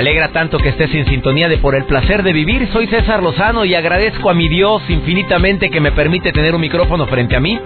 Alegra 0.00 0.28
tanto 0.28 0.56
que 0.58 0.70
estés 0.70 0.94
en 0.94 1.06
sintonía 1.06 1.46
de 1.50 1.58
Por 1.58 1.74
el 1.74 1.84
placer 1.84 2.22
de 2.22 2.32
vivir. 2.32 2.66
Soy 2.72 2.86
César 2.86 3.22
Lozano 3.22 3.66
y 3.66 3.74
agradezco 3.74 4.30
a 4.30 4.34
mi 4.34 4.48
Dios 4.48 4.82
infinitamente 4.88 5.68
que 5.68 5.80
me 5.80 5.92
permite 5.92 6.32
tener 6.32 6.54
un 6.54 6.62
micrófono 6.62 7.06
frente 7.06 7.36
a 7.36 7.40
mí 7.40 7.60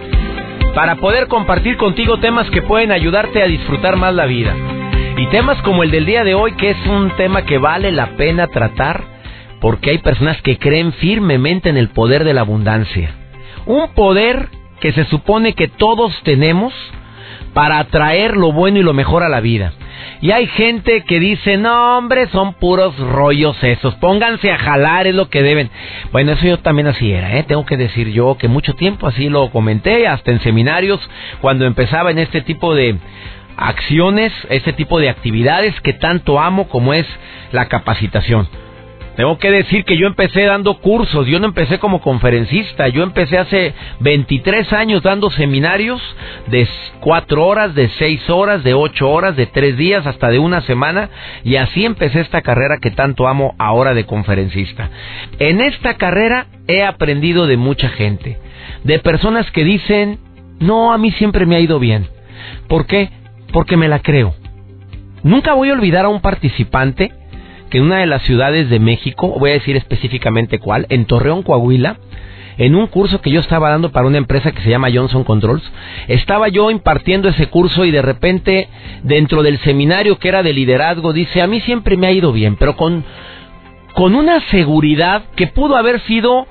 para 0.74 0.96
poder 0.96 1.28
compartir 1.28 1.76
contigo 1.76 2.18
temas 2.18 2.50
que 2.50 2.60
pueden 2.60 2.90
ayudarte 2.90 3.40
a 3.40 3.46
disfrutar 3.46 3.94
más 3.94 4.12
la 4.14 4.26
vida. 4.26 4.52
Y 5.16 5.26
temas 5.28 5.62
como 5.62 5.84
el 5.84 5.92
del 5.92 6.06
día 6.06 6.24
de 6.24 6.34
hoy, 6.34 6.54
que 6.54 6.70
es 6.70 6.86
un 6.86 7.12
tema 7.12 7.42
que 7.42 7.58
vale 7.58 7.92
la 7.92 8.16
pena 8.16 8.48
tratar 8.48 9.04
porque 9.60 9.90
hay 9.90 9.98
personas 9.98 10.42
que 10.42 10.58
creen 10.58 10.92
firmemente 10.94 11.68
en 11.68 11.76
el 11.76 11.90
poder 11.90 12.24
de 12.24 12.34
la 12.34 12.40
abundancia. 12.40 13.14
Un 13.64 13.94
poder 13.94 14.48
que 14.80 14.92
se 14.92 15.04
supone 15.04 15.52
que 15.52 15.68
todos 15.68 16.12
tenemos 16.24 16.74
para 17.54 17.78
atraer 17.78 18.36
lo 18.36 18.52
bueno 18.52 18.78
y 18.78 18.82
lo 18.82 18.92
mejor 18.92 19.22
a 19.22 19.28
la 19.28 19.40
vida. 19.40 19.72
Y 20.20 20.32
hay 20.32 20.46
gente 20.46 21.04
que 21.06 21.20
dice, 21.20 21.56
no 21.56 21.98
hombre, 21.98 22.28
son 22.28 22.54
puros 22.54 22.96
rollos 22.98 23.62
esos, 23.62 23.94
pónganse 23.96 24.50
a 24.50 24.58
jalar, 24.58 25.06
es 25.06 25.14
lo 25.14 25.28
que 25.28 25.42
deben. 25.42 25.70
Bueno, 26.12 26.32
eso 26.32 26.46
yo 26.46 26.58
también 26.58 26.88
así 26.88 27.12
era, 27.12 27.36
¿eh? 27.36 27.44
tengo 27.44 27.64
que 27.64 27.76
decir 27.76 28.10
yo 28.10 28.36
que 28.36 28.48
mucho 28.48 28.74
tiempo 28.74 29.06
así 29.06 29.28
lo 29.28 29.50
comenté, 29.50 30.06
hasta 30.06 30.30
en 30.30 30.40
seminarios, 30.40 31.00
cuando 31.40 31.64
empezaba 31.66 32.10
en 32.10 32.18
este 32.18 32.40
tipo 32.42 32.74
de 32.74 32.96
acciones, 33.56 34.32
este 34.50 34.72
tipo 34.72 34.98
de 34.98 35.08
actividades 35.08 35.78
que 35.80 35.92
tanto 35.92 36.40
amo 36.40 36.68
como 36.68 36.92
es 36.92 37.06
la 37.52 37.68
capacitación. 37.68 38.48
Tengo 39.16 39.38
que 39.38 39.50
decir 39.50 39.84
que 39.84 39.96
yo 39.96 40.08
empecé 40.08 40.42
dando 40.42 40.78
cursos, 40.78 41.26
yo 41.28 41.38
no 41.38 41.46
empecé 41.46 41.78
como 41.78 42.00
conferencista, 42.00 42.88
yo 42.88 43.04
empecé 43.04 43.38
hace 43.38 43.72
23 44.00 44.72
años 44.72 45.02
dando 45.02 45.30
seminarios 45.30 46.02
de 46.48 46.66
4 47.00 47.46
horas, 47.46 47.74
de 47.76 47.88
6 47.90 48.28
horas, 48.30 48.64
de 48.64 48.74
8 48.74 49.08
horas, 49.08 49.36
de 49.36 49.46
3 49.46 49.76
días, 49.76 50.06
hasta 50.06 50.30
de 50.30 50.40
una 50.40 50.62
semana, 50.62 51.10
y 51.44 51.56
así 51.56 51.84
empecé 51.84 52.20
esta 52.20 52.42
carrera 52.42 52.78
que 52.80 52.90
tanto 52.90 53.28
amo 53.28 53.54
ahora 53.58 53.94
de 53.94 54.04
conferencista. 54.04 54.90
En 55.38 55.60
esta 55.60 55.94
carrera 55.94 56.46
he 56.66 56.82
aprendido 56.82 57.46
de 57.46 57.56
mucha 57.56 57.90
gente, 57.90 58.38
de 58.82 58.98
personas 58.98 59.48
que 59.52 59.62
dicen, 59.62 60.18
no, 60.58 60.92
a 60.92 60.98
mí 60.98 61.12
siempre 61.12 61.46
me 61.46 61.54
ha 61.54 61.60
ido 61.60 61.78
bien. 61.78 62.08
¿Por 62.68 62.86
qué? 62.86 63.10
Porque 63.52 63.76
me 63.76 63.88
la 63.88 64.00
creo. 64.00 64.34
Nunca 65.22 65.54
voy 65.54 65.70
a 65.70 65.74
olvidar 65.74 66.04
a 66.04 66.08
un 66.08 66.20
participante 66.20 67.12
en 67.74 67.82
una 67.84 67.98
de 67.98 68.06
las 68.06 68.22
ciudades 68.22 68.70
de 68.70 68.78
México, 68.78 69.34
voy 69.38 69.50
a 69.50 69.54
decir 69.54 69.76
específicamente 69.76 70.60
cuál, 70.60 70.86
en 70.90 71.06
Torreón, 71.06 71.42
Coahuila, 71.42 71.96
en 72.56 72.76
un 72.76 72.86
curso 72.86 73.20
que 73.20 73.30
yo 73.30 73.40
estaba 73.40 73.70
dando 73.70 73.90
para 73.90 74.06
una 74.06 74.18
empresa 74.18 74.52
que 74.52 74.62
se 74.62 74.70
llama 74.70 74.90
Johnson 74.94 75.24
Controls, 75.24 75.64
estaba 76.06 76.48
yo 76.48 76.70
impartiendo 76.70 77.28
ese 77.28 77.48
curso 77.48 77.84
y 77.84 77.90
de 77.90 78.00
repente 78.00 78.68
dentro 79.02 79.42
del 79.42 79.58
seminario 79.58 80.18
que 80.18 80.28
era 80.28 80.44
de 80.44 80.52
liderazgo 80.52 81.12
dice, 81.12 81.42
a 81.42 81.48
mí 81.48 81.60
siempre 81.62 81.96
me 81.96 82.06
ha 82.06 82.12
ido 82.12 82.32
bien, 82.32 82.54
pero 82.56 82.76
con, 82.76 83.04
con 83.94 84.14
una 84.14 84.40
seguridad 84.50 85.24
que 85.34 85.48
pudo 85.48 85.76
haber 85.76 86.00
sido 86.02 86.46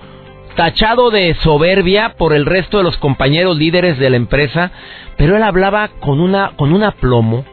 tachado 0.56 1.10
de 1.10 1.36
soberbia 1.36 2.16
por 2.18 2.34
el 2.34 2.46
resto 2.46 2.78
de 2.80 2.84
los 2.84 2.98
compañeros 2.98 3.58
líderes 3.58 3.98
de 3.98 4.10
la 4.10 4.18
empresa, 4.18 4.72
pero 5.16 5.38
él 5.38 5.44
hablaba 5.44 5.88
con 6.00 6.20
una 6.20 6.52
con 6.58 6.74
un 6.74 6.84
aplomo, 6.84 7.46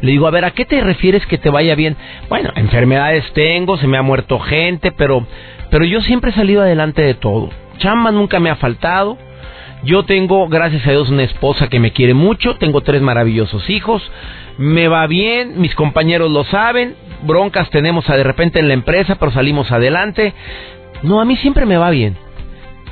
le 0.00 0.12
digo, 0.12 0.26
a 0.26 0.30
ver, 0.30 0.44
¿a 0.44 0.52
qué 0.52 0.64
te 0.64 0.80
refieres 0.80 1.26
que 1.26 1.38
te 1.38 1.50
vaya 1.50 1.74
bien? 1.74 1.96
Bueno, 2.28 2.50
enfermedades 2.54 3.24
tengo, 3.32 3.76
se 3.78 3.86
me 3.86 3.98
ha 3.98 4.02
muerto 4.02 4.38
gente, 4.38 4.92
pero, 4.92 5.26
pero 5.70 5.84
yo 5.84 6.00
siempre 6.02 6.30
he 6.30 6.34
salido 6.34 6.62
adelante 6.62 7.02
de 7.02 7.14
todo. 7.14 7.50
Chamba 7.78 8.10
nunca 8.10 8.40
me 8.40 8.50
ha 8.50 8.56
faltado. 8.56 9.18
Yo 9.84 10.04
tengo, 10.04 10.48
gracias 10.48 10.86
a 10.86 10.90
Dios, 10.90 11.08
una 11.08 11.22
esposa 11.22 11.68
que 11.68 11.78
me 11.78 11.92
quiere 11.92 12.14
mucho, 12.14 12.56
tengo 12.56 12.80
tres 12.80 13.00
maravillosos 13.00 13.70
hijos, 13.70 14.02
me 14.58 14.88
va 14.88 15.06
bien, 15.06 15.60
mis 15.60 15.74
compañeros 15.76 16.32
lo 16.32 16.42
saben, 16.44 16.96
broncas 17.22 17.70
tenemos 17.70 18.06
de 18.06 18.24
repente 18.24 18.58
en 18.58 18.66
la 18.66 18.74
empresa, 18.74 19.16
pero 19.16 19.30
salimos 19.30 19.70
adelante. 19.70 20.34
No, 21.04 21.20
a 21.20 21.24
mí 21.24 21.36
siempre 21.36 21.64
me 21.64 21.76
va 21.76 21.90
bien. 21.90 22.16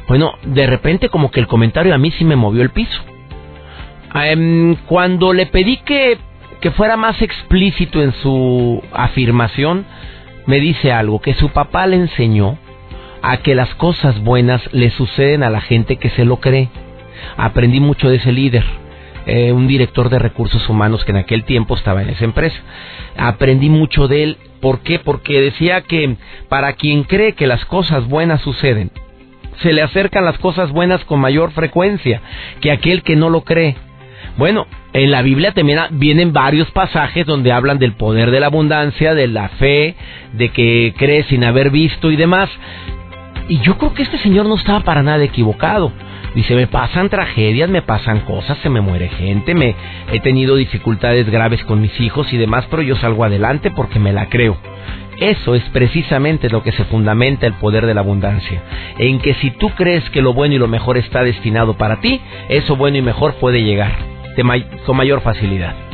Bueno, 0.06 0.34
de 0.44 0.66
repente 0.66 1.08
como 1.08 1.32
que 1.32 1.40
el 1.40 1.48
comentario 1.48 1.92
a 1.92 1.98
mí 1.98 2.12
sí 2.12 2.24
me 2.24 2.36
movió 2.36 2.62
el 2.62 2.70
piso. 2.70 3.00
Em, 4.14 4.76
cuando 4.86 5.32
le 5.32 5.46
pedí 5.46 5.78
que 5.78 6.18
que 6.66 6.72
fuera 6.72 6.96
más 6.96 7.22
explícito 7.22 8.02
en 8.02 8.12
su 8.14 8.82
afirmación, 8.90 9.86
me 10.46 10.58
dice 10.58 10.90
algo, 10.90 11.20
que 11.20 11.32
su 11.34 11.50
papá 11.50 11.86
le 11.86 11.94
enseñó 11.94 12.58
a 13.22 13.36
que 13.36 13.54
las 13.54 13.72
cosas 13.76 14.18
buenas 14.24 14.60
le 14.72 14.90
suceden 14.90 15.44
a 15.44 15.50
la 15.50 15.60
gente 15.60 15.94
que 15.94 16.10
se 16.10 16.24
lo 16.24 16.38
cree. 16.38 16.68
Aprendí 17.36 17.78
mucho 17.78 18.08
de 18.08 18.16
ese 18.16 18.32
líder, 18.32 18.64
eh, 19.26 19.52
un 19.52 19.68
director 19.68 20.08
de 20.08 20.18
recursos 20.18 20.68
humanos 20.68 21.04
que 21.04 21.12
en 21.12 21.18
aquel 21.18 21.44
tiempo 21.44 21.76
estaba 21.76 22.02
en 22.02 22.08
esa 22.08 22.24
empresa. 22.24 22.56
Aprendí 23.16 23.70
mucho 23.70 24.08
de 24.08 24.24
él. 24.24 24.36
¿Por 24.60 24.80
qué? 24.80 24.98
Porque 24.98 25.40
decía 25.40 25.82
que 25.82 26.16
para 26.48 26.72
quien 26.72 27.04
cree 27.04 27.34
que 27.34 27.46
las 27.46 27.64
cosas 27.66 28.08
buenas 28.08 28.40
suceden, 28.40 28.90
se 29.62 29.72
le 29.72 29.82
acercan 29.82 30.24
las 30.24 30.38
cosas 30.38 30.72
buenas 30.72 31.04
con 31.04 31.20
mayor 31.20 31.52
frecuencia 31.52 32.22
que 32.60 32.72
aquel 32.72 33.04
que 33.04 33.14
no 33.14 33.30
lo 33.30 33.42
cree. 33.42 33.76
Bueno, 34.36 34.66
en 34.92 35.10
la 35.10 35.22
Biblia 35.22 35.52
también 35.52 35.80
vienen 35.92 36.34
varios 36.34 36.70
pasajes 36.70 37.24
donde 37.24 37.52
hablan 37.52 37.78
del 37.78 37.92
poder 37.92 38.30
de 38.30 38.40
la 38.40 38.46
abundancia, 38.46 39.14
de 39.14 39.28
la 39.28 39.48
fe, 39.48 39.94
de 40.34 40.50
que 40.50 40.94
cree 40.96 41.22
sin 41.24 41.42
haber 41.42 41.70
visto 41.70 42.10
y 42.10 42.16
demás. 42.16 42.50
Y 43.48 43.60
yo 43.60 43.78
creo 43.78 43.94
que 43.94 44.02
este 44.02 44.18
señor 44.18 44.46
no 44.46 44.56
estaba 44.56 44.80
para 44.80 45.02
nada 45.02 45.24
equivocado. 45.24 45.90
Dice, 46.34 46.54
me 46.54 46.66
pasan 46.66 47.08
tragedias, 47.08 47.70
me 47.70 47.80
pasan 47.80 48.20
cosas, 48.20 48.58
se 48.58 48.68
me 48.68 48.82
muere 48.82 49.08
gente, 49.08 49.54
me 49.54 49.74
he 50.12 50.20
tenido 50.20 50.56
dificultades 50.56 51.30
graves 51.30 51.64
con 51.64 51.80
mis 51.80 51.98
hijos 51.98 52.30
y 52.34 52.36
demás, 52.36 52.66
pero 52.68 52.82
yo 52.82 52.94
salgo 52.96 53.24
adelante 53.24 53.70
porque 53.70 53.98
me 53.98 54.12
la 54.12 54.28
creo. 54.28 54.58
Eso 55.18 55.54
es 55.54 55.62
precisamente 55.72 56.50
lo 56.50 56.62
que 56.62 56.72
se 56.72 56.84
fundamenta 56.84 57.46
el 57.46 57.54
poder 57.54 57.86
de 57.86 57.94
la 57.94 58.02
abundancia, 58.02 58.62
en 58.98 59.18
que 59.20 59.32
si 59.34 59.50
tú 59.50 59.70
crees 59.70 60.10
que 60.10 60.20
lo 60.20 60.34
bueno 60.34 60.56
y 60.56 60.58
lo 60.58 60.68
mejor 60.68 60.98
está 60.98 61.22
destinado 61.22 61.78
para 61.78 62.02
ti, 62.02 62.20
eso 62.50 62.76
bueno 62.76 62.98
y 62.98 63.02
mejor 63.02 63.32
puede 63.36 63.62
llegar 63.62 64.15
con 64.84 64.96
mayor 64.96 65.22
facilidad. 65.22 65.85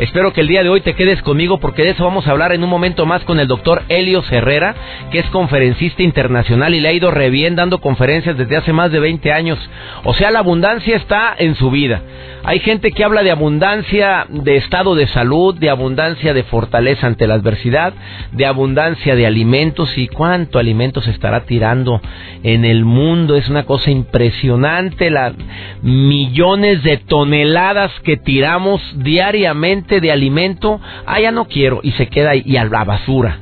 Espero 0.00 0.32
que 0.32 0.40
el 0.40 0.48
día 0.48 0.62
de 0.62 0.70
hoy 0.70 0.80
te 0.80 0.94
quedes 0.94 1.22
conmigo 1.22 1.60
porque 1.60 1.82
de 1.82 1.90
eso 1.90 2.04
vamos 2.04 2.26
a 2.26 2.30
hablar 2.30 2.52
en 2.52 2.64
un 2.64 2.70
momento 2.70 3.04
más 3.04 3.22
con 3.24 3.38
el 3.38 3.46
doctor 3.46 3.82
Helios 3.88 4.30
Herrera, 4.32 4.74
que 5.10 5.18
es 5.18 5.26
conferencista 5.26 6.02
internacional 6.02 6.74
y 6.74 6.80
le 6.80 6.88
ha 6.88 6.92
ido 6.92 7.10
re 7.10 7.28
bien 7.30 7.56
dando 7.56 7.80
conferencias 7.80 8.36
desde 8.36 8.56
hace 8.56 8.72
más 8.72 8.90
de 8.90 9.00
20 9.00 9.32
años. 9.32 9.58
O 10.04 10.14
sea, 10.14 10.30
la 10.30 10.38
abundancia 10.38 10.96
está 10.96 11.34
en 11.38 11.54
su 11.54 11.70
vida. 11.70 12.02
Hay 12.44 12.58
gente 12.58 12.90
que 12.90 13.04
habla 13.04 13.22
de 13.22 13.30
abundancia 13.30 14.26
de 14.28 14.56
estado 14.56 14.96
de 14.96 15.06
salud, 15.06 15.54
de 15.54 15.70
abundancia 15.70 16.34
de 16.34 16.42
fortaleza 16.42 17.06
ante 17.06 17.28
la 17.28 17.34
adversidad, 17.34 17.92
de 18.32 18.46
abundancia 18.46 19.14
de 19.14 19.26
alimentos 19.26 19.96
y 19.96 20.08
cuánto 20.08 20.58
alimento 20.58 21.00
se 21.02 21.12
estará 21.12 21.44
tirando 21.44 22.00
en 22.42 22.64
el 22.64 22.84
mundo. 22.84 23.36
Es 23.36 23.48
una 23.48 23.62
cosa 23.64 23.92
impresionante, 23.92 25.10
las 25.10 25.34
millones 25.82 26.82
de 26.82 26.96
toneladas 26.96 27.92
que 28.00 28.16
tiramos 28.16 28.80
diariamente 28.96 29.81
de 30.00 30.12
alimento. 30.12 30.80
Ah, 31.06 31.20
ya 31.20 31.32
no 31.32 31.46
quiero 31.46 31.80
y 31.82 31.92
se 31.92 32.08
queda 32.08 32.30
ahí 32.30 32.42
y 32.44 32.56
a 32.56 32.64
la 32.64 32.84
basura. 32.84 33.38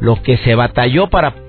Lo 0.00 0.22
que 0.22 0.36
se 0.38 0.54
batalló 0.54 1.08
para 1.08 1.43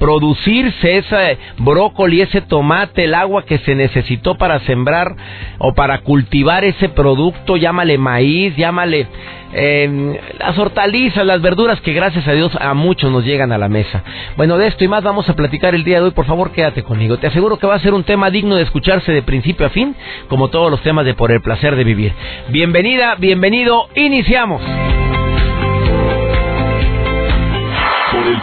producirse 0.00 0.96
ese 0.96 1.38
brócoli, 1.58 2.22
ese 2.22 2.40
tomate, 2.40 3.04
el 3.04 3.14
agua 3.14 3.44
que 3.44 3.58
se 3.58 3.74
necesitó 3.74 4.36
para 4.36 4.58
sembrar 4.60 5.14
o 5.58 5.74
para 5.74 5.98
cultivar 5.98 6.64
ese 6.64 6.88
producto, 6.88 7.56
llámale 7.56 7.98
maíz, 7.98 8.56
llámale 8.56 9.06
em, 9.52 10.16
las 10.38 10.58
hortalizas, 10.58 11.26
las 11.26 11.42
verduras 11.42 11.80
que 11.82 11.92
gracias 11.92 12.26
a 12.26 12.32
Dios 12.32 12.50
a 12.58 12.72
muchos 12.72 13.12
nos 13.12 13.24
llegan 13.24 13.52
a 13.52 13.58
la 13.58 13.68
mesa. 13.68 14.02
Bueno, 14.36 14.56
de 14.56 14.68
esto 14.68 14.84
y 14.84 14.88
más 14.88 15.04
vamos 15.04 15.28
a 15.28 15.36
platicar 15.36 15.74
el 15.74 15.84
día 15.84 15.98
de 15.98 16.06
hoy. 16.06 16.10
Por 16.12 16.24
favor, 16.24 16.50
quédate 16.52 16.82
conmigo. 16.82 17.18
Te 17.18 17.26
aseguro 17.26 17.58
que 17.58 17.66
va 17.66 17.74
a 17.74 17.80
ser 17.80 17.92
un 17.92 18.04
tema 18.04 18.30
digno 18.30 18.56
de 18.56 18.62
escucharse 18.62 19.12
de 19.12 19.22
principio 19.22 19.66
a 19.66 19.70
fin, 19.70 19.94
como 20.28 20.48
todos 20.48 20.70
los 20.70 20.82
temas 20.82 21.04
de 21.04 21.14
Por 21.14 21.30
el 21.30 21.42
placer 21.42 21.76
de 21.76 21.84
vivir. 21.84 22.14
Bienvenida, 22.48 23.16
bienvenido, 23.16 23.88
iniciamos. 23.94 24.62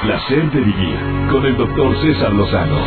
Placer 0.01 0.51
de 0.51 0.59
vivir 0.59 0.95
con 1.31 1.45
el 1.45 1.57
doctor 1.57 1.95
César 2.01 2.33
Lozano. 2.33 2.79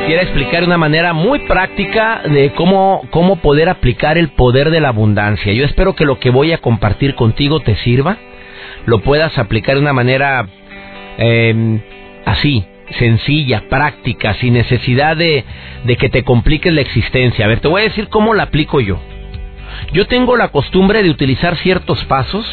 quisiera 0.00 0.22
explicar 0.22 0.60
de 0.60 0.66
una 0.66 0.78
manera 0.78 1.12
muy 1.12 1.40
práctica 1.40 2.22
de 2.24 2.52
cómo, 2.54 3.06
cómo 3.10 3.36
poder 3.36 3.68
aplicar 3.68 4.18
el 4.18 4.30
poder 4.30 4.70
de 4.70 4.80
la 4.80 4.88
abundancia. 4.88 5.52
Yo 5.52 5.64
espero 5.64 5.94
que 5.94 6.04
lo 6.04 6.18
que 6.18 6.30
voy 6.30 6.52
a 6.52 6.58
compartir 6.58 7.14
contigo 7.14 7.60
te 7.60 7.76
sirva, 7.76 8.16
lo 8.86 9.00
puedas 9.00 9.38
aplicar 9.38 9.76
de 9.76 9.82
una 9.82 9.92
manera 9.92 10.46
eh, 11.18 11.80
así, 12.24 12.64
sencilla, 12.98 13.64
práctica, 13.68 14.34
sin 14.34 14.54
necesidad 14.54 15.16
de, 15.16 15.44
de 15.84 15.96
que 15.96 16.08
te 16.08 16.24
compliques 16.24 16.72
la 16.72 16.80
existencia. 16.80 17.44
A 17.44 17.48
ver, 17.48 17.60
te 17.60 17.68
voy 17.68 17.82
a 17.82 17.84
decir 17.84 18.08
cómo 18.08 18.34
la 18.34 18.44
aplico 18.44 18.80
yo. 18.80 18.98
Yo 19.92 20.06
tengo 20.06 20.36
la 20.36 20.48
costumbre 20.48 21.02
de 21.02 21.10
utilizar 21.10 21.56
ciertos 21.56 22.04
pasos 22.04 22.46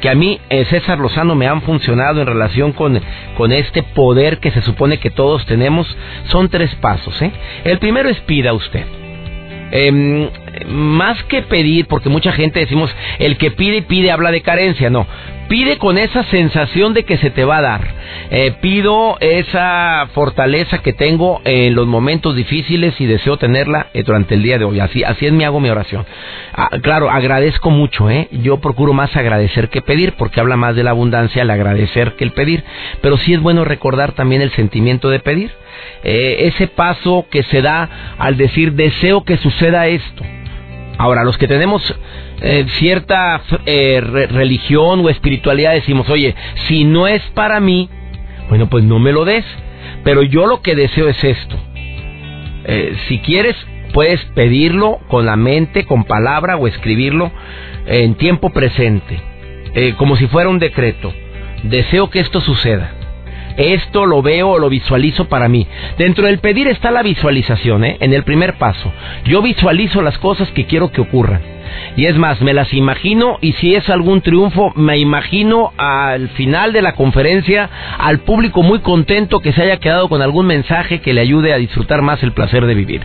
que 0.00 0.08
a 0.08 0.14
mí, 0.14 0.40
eh, 0.48 0.64
César 0.66 0.98
Lozano, 0.98 1.34
me 1.34 1.46
han 1.46 1.62
funcionado 1.62 2.20
en 2.20 2.26
relación 2.26 2.72
con, 2.72 3.00
con 3.36 3.52
este 3.52 3.82
poder 3.82 4.38
que 4.38 4.50
se 4.50 4.62
supone 4.62 4.98
que 4.98 5.10
todos 5.10 5.44
tenemos. 5.46 5.86
Son 6.26 6.48
tres 6.48 6.74
pasos. 6.76 7.20
¿eh? 7.20 7.32
El 7.64 7.78
primero 7.78 8.08
es 8.08 8.18
pida 8.20 8.52
usted. 8.52 8.84
Eh, 9.70 10.30
más 10.66 11.22
que 11.24 11.42
pedir, 11.42 11.86
porque 11.86 12.08
mucha 12.08 12.32
gente 12.32 12.60
decimos, 12.60 12.94
el 13.18 13.36
que 13.36 13.50
pide 13.50 13.82
pide 13.82 14.10
habla 14.10 14.30
de 14.30 14.40
carencia, 14.40 14.88
no. 14.88 15.06
Pide 15.48 15.78
con 15.78 15.96
esa 15.96 16.24
sensación 16.24 16.92
de 16.92 17.04
que 17.04 17.16
se 17.16 17.30
te 17.30 17.44
va 17.44 17.58
a 17.58 17.62
dar. 17.62 17.80
Eh, 18.30 18.54
pido 18.60 19.16
esa 19.20 20.06
fortaleza 20.12 20.78
que 20.78 20.92
tengo 20.92 21.40
en 21.44 21.74
los 21.74 21.86
momentos 21.86 22.36
difíciles 22.36 23.00
y 23.00 23.06
deseo 23.06 23.38
tenerla 23.38 23.86
eh, 23.94 24.02
durante 24.02 24.34
el 24.34 24.42
día 24.42 24.58
de 24.58 24.66
hoy. 24.66 24.80
Así, 24.80 25.02
es 25.02 25.32
mi 25.32 25.44
hago 25.44 25.58
mi 25.60 25.70
oración. 25.70 26.04
Ah, 26.52 26.68
claro, 26.82 27.10
agradezco 27.10 27.70
mucho, 27.70 28.10
¿eh? 28.10 28.28
Yo 28.30 28.58
procuro 28.60 28.92
más 28.92 29.16
agradecer 29.16 29.70
que 29.70 29.80
pedir, 29.80 30.12
porque 30.18 30.40
habla 30.40 30.56
más 30.56 30.76
de 30.76 30.84
la 30.84 30.90
abundancia 30.90 31.42
el 31.42 31.50
agradecer 31.50 32.12
que 32.16 32.24
el 32.24 32.32
pedir. 32.32 32.62
Pero 33.00 33.16
sí 33.16 33.32
es 33.32 33.40
bueno 33.40 33.64
recordar 33.64 34.12
también 34.12 34.42
el 34.42 34.50
sentimiento 34.50 35.08
de 35.08 35.20
pedir. 35.20 35.50
Ese 36.02 36.66
paso 36.66 37.26
que 37.30 37.42
se 37.44 37.62
da 37.62 38.16
al 38.18 38.36
decir 38.36 38.72
deseo 38.74 39.24
que 39.24 39.36
suceda 39.38 39.86
esto. 39.86 40.24
Ahora, 40.98 41.24
los 41.24 41.38
que 41.38 41.48
tenemos 41.48 41.94
eh, 42.40 42.66
cierta 42.78 43.40
eh, 43.66 44.00
religión 44.00 45.04
o 45.04 45.08
espiritualidad 45.08 45.72
decimos, 45.72 46.08
oye, 46.08 46.34
si 46.66 46.84
no 46.84 47.08
es 47.08 47.22
para 47.34 47.60
mí, 47.60 47.88
bueno, 48.48 48.68
pues 48.68 48.84
no 48.84 48.98
me 48.98 49.12
lo 49.12 49.24
des. 49.24 49.44
Pero 50.04 50.22
yo 50.22 50.46
lo 50.46 50.62
que 50.62 50.74
deseo 50.74 51.08
es 51.08 51.22
esto. 51.22 51.56
Eh, 52.64 52.96
si 53.08 53.18
quieres, 53.18 53.56
puedes 53.92 54.22
pedirlo 54.34 54.98
con 55.08 55.26
la 55.26 55.36
mente, 55.36 55.84
con 55.84 56.04
palabra 56.04 56.56
o 56.56 56.66
escribirlo 56.66 57.32
en 57.86 58.14
tiempo 58.14 58.50
presente, 58.50 59.18
como 59.96 60.16
si 60.16 60.26
fuera 60.26 60.50
un 60.50 60.58
decreto. 60.58 61.12
Deseo 61.62 62.10
que 62.10 62.20
esto 62.20 62.40
suceda 62.40 62.92
esto 63.58 64.06
lo 64.06 64.22
veo 64.22 64.50
o 64.50 64.58
lo 64.60 64.68
visualizo 64.68 65.28
para 65.28 65.48
mí. 65.48 65.66
Dentro 65.98 66.26
del 66.26 66.38
pedir 66.38 66.68
está 66.68 66.92
la 66.92 67.02
visualización, 67.02 67.82
en 67.84 68.12
el 68.12 68.22
primer 68.22 68.54
paso. 68.54 68.92
Yo 69.24 69.42
visualizo 69.42 70.00
las 70.00 70.16
cosas 70.18 70.48
que 70.52 70.66
quiero 70.66 70.92
que 70.92 71.00
ocurran. 71.00 71.57
Y 71.96 72.06
es 72.06 72.16
más, 72.16 72.40
me 72.40 72.54
las 72.54 72.72
imagino 72.72 73.38
y 73.40 73.52
si 73.54 73.74
es 73.74 73.88
algún 73.90 74.20
triunfo, 74.20 74.72
me 74.76 74.98
imagino 74.98 75.72
al 75.76 76.28
final 76.30 76.72
de 76.72 76.82
la 76.82 76.92
conferencia 76.92 77.68
al 77.98 78.20
público 78.20 78.62
muy 78.62 78.80
contento 78.80 79.40
que 79.40 79.52
se 79.52 79.62
haya 79.62 79.78
quedado 79.78 80.08
con 80.08 80.22
algún 80.22 80.46
mensaje 80.46 81.00
que 81.00 81.12
le 81.12 81.20
ayude 81.20 81.52
a 81.52 81.58
disfrutar 81.58 82.02
más 82.02 82.22
el 82.22 82.32
placer 82.32 82.66
de 82.66 82.74
vivir. 82.74 83.02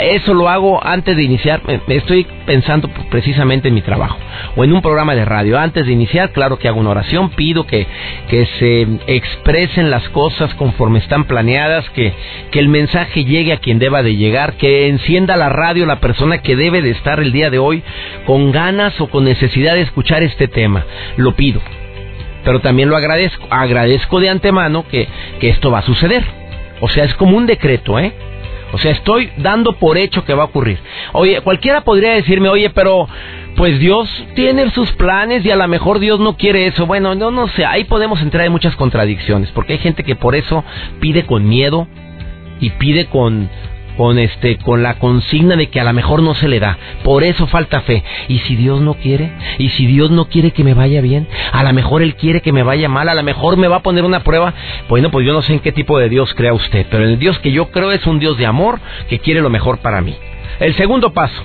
Eso 0.00 0.34
lo 0.34 0.48
hago 0.48 0.84
antes 0.84 1.16
de 1.16 1.22
iniciar, 1.22 1.60
estoy 1.88 2.26
pensando 2.46 2.88
precisamente 3.10 3.68
en 3.68 3.74
mi 3.74 3.82
trabajo 3.82 4.18
o 4.56 4.64
en 4.64 4.72
un 4.72 4.82
programa 4.82 5.14
de 5.14 5.24
radio. 5.24 5.58
Antes 5.58 5.86
de 5.86 5.92
iniciar, 5.92 6.32
claro 6.32 6.58
que 6.58 6.68
hago 6.68 6.80
una 6.80 6.90
oración, 6.90 7.30
pido 7.30 7.66
que, 7.66 7.86
que 8.28 8.46
se 8.58 8.86
expresen 9.06 9.90
las 9.90 10.08
cosas 10.10 10.52
conforme 10.54 10.98
están 10.98 11.24
planeadas, 11.24 11.88
que, 11.90 12.12
que 12.50 12.58
el 12.58 12.68
mensaje 12.68 13.24
llegue 13.24 13.52
a 13.52 13.58
quien 13.58 13.78
deba 13.78 14.02
de 14.02 14.16
llegar, 14.16 14.54
que 14.54 14.88
encienda 14.88 15.36
la 15.36 15.48
radio 15.48 15.86
la 15.86 16.00
persona 16.00 16.38
que 16.38 16.56
debe 16.56 16.82
de 16.82 16.90
estar 16.90 17.20
el 17.20 17.32
día 17.32 17.50
de 17.50 17.58
hoy 17.58 17.82
con 18.26 18.52
ganas 18.52 19.00
o 19.00 19.08
con 19.08 19.24
necesidad 19.24 19.74
de 19.74 19.82
escuchar 19.82 20.22
este 20.22 20.48
tema. 20.48 20.84
Lo 21.16 21.32
pido. 21.32 21.60
Pero 22.44 22.60
también 22.60 22.88
lo 22.88 22.96
agradezco. 22.96 23.46
Agradezco 23.50 24.20
de 24.20 24.28
antemano 24.28 24.86
que, 24.88 25.08
que 25.40 25.48
esto 25.48 25.70
va 25.70 25.78
a 25.78 25.82
suceder. 25.82 26.24
O 26.80 26.88
sea, 26.88 27.04
es 27.04 27.14
como 27.14 27.36
un 27.36 27.46
decreto, 27.46 27.98
¿eh? 27.98 28.12
O 28.72 28.78
sea, 28.78 28.90
estoy 28.90 29.30
dando 29.36 29.74
por 29.74 29.96
hecho 29.96 30.24
que 30.24 30.34
va 30.34 30.42
a 30.42 30.46
ocurrir. 30.46 30.78
Oye, 31.12 31.40
cualquiera 31.42 31.82
podría 31.82 32.14
decirme, 32.14 32.48
oye, 32.48 32.70
pero 32.70 33.08
pues 33.56 33.78
Dios 33.78 34.08
tiene 34.34 34.68
sus 34.72 34.90
planes 34.92 35.44
y 35.44 35.50
a 35.50 35.56
lo 35.56 35.68
mejor 35.68 36.00
Dios 36.00 36.18
no 36.18 36.36
quiere 36.36 36.66
eso. 36.66 36.84
Bueno, 36.84 37.14
no, 37.14 37.30
no 37.30 37.46
sé, 37.48 37.64
ahí 37.64 37.84
podemos 37.84 38.20
entrar 38.20 38.44
en 38.44 38.52
muchas 38.52 38.74
contradicciones, 38.74 39.50
porque 39.52 39.74
hay 39.74 39.78
gente 39.78 40.02
que 40.02 40.16
por 40.16 40.34
eso 40.34 40.64
pide 40.98 41.24
con 41.24 41.48
miedo 41.48 41.86
y 42.58 42.70
pide 42.70 43.06
con, 43.06 43.48
con 43.96 44.18
este 44.18 44.56
con 44.58 44.82
la 44.82 44.94
consigna 44.94 45.56
de 45.56 45.68
que 45.68 45.80
a 45.80 45.84
lo 45.84 45.92
mejor 45.92 46.22
no 46.22 46.34
se 46.34 46.48
le 46.48 46.60
da. 46.60 46.78
Por 47.02 47.24
eso 47.24 47.46
falta 47.46 47.80
fe. 47.82 48.02
¿Y 48.28 48.38
si 48.40 48.56
Dios 48.56 48.80
no 48.80 48.94
quiere? 48.94 49.32
¿Y 49.58 49.70
si 49.70 49.86
Dios 49.86 50.10
no 50.10 50.26
quiere 50.26 50.52
que 50.52 50.64
me 50.64 50.74
vaya 50.74 51.00
bien? 51.00 51.26
A 51.52 51.62
lo 51.62 51.72
mejor 51.72 52.02
él 52.02 52.14
quiere 52.16 52.40
que 52.40 52.52
me 52.52 52.62
vaya 52.62 52.88
mal, 52.88 53.08
a 53.08 53.14
lo 53.14 53.22
mejor 53.22 53.56
me 53.56 53.68
va 53.68 53.76
a 53.76 53.82
poner 53.82 54.04
una 54.04 54.24
prueba. 54.24 54.54
Bueno, 54.88 55.10
pues 55.10 55.26
yo 55.26 55.32
no 55.32 55.42
sé 55.42 55.54
en 55.54 55.60
qué 55.60 55.72
tipo 55.72 55.98
de 55.98 56.08
Dios 56.08 56.34
crea 56.34 56.52
usted, 56.52 56.86
pero 56.90 57.04
el 57.04 57.18
Dios 57.18 57.38
que 57.38 57.52
yo 57.52 57.70
creo 57.70 57.92
es 57.92 58.06
un 58.06 58.18
Dios 58.18 58.36
de 58.38 58.46
amor 58.46 58.80
que 59.08 59.18
quiere 59.18 59.40
lo 59.40 59.50
mejor 59.50 59.78
para 59.78 60.00
mí. 60.00 60.14
El 60.60 60.74
segundo 60.74 61.12
paso. 61.12 61.42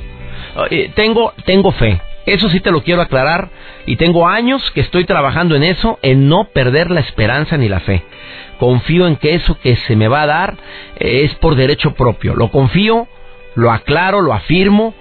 Eh, 0.69 0.91
tengo 0.95 1.33
tengo 1.45 1.71
fe. 1.71 2.01
Eso 2.25 2.49
sí 2.49 2.59
te 2.59 2.71
lo 2.71 2.83
quiero 2.83 3.01
aclarar 3.01 3.49
y 3.85 3.95
tengo 3.95 4.27
años 4.27 4.69
que 4.71 4.81
estoy 4.81 5.05
trabajando 5.05 5.55
en 5.55 5.63
eso, 5.63 5.97
en 6.01 6.27
no 6.27 6.45
perder 6.53 6.91
la 6.91 6.99
esperanza 6.99 7.57
ni 7.57 7.69
la 7.69 7.79
fe 7.79 8.03
confío 8.59 9.07
en 9.07 9.15
que 9.15 9.33
eso 9.33 9.57
que 9.59 9.77
se 9.77 9.95
me 9.95 10.07
va 10.07 10.23
a 10.23 10.27
dar 10.27 10.57
eh, 10.99 11.21
es 11.23 11.33
por 11.35 11.55
derecho 11.55 11.95
propio. 11.95 12.35
Lo 12.35 12.51
confío, 12.51 13.07
lo 13.55 13.71
aclaro, 13.71 14.21
lo 14.21 14.33
afirmo 14.33 14.93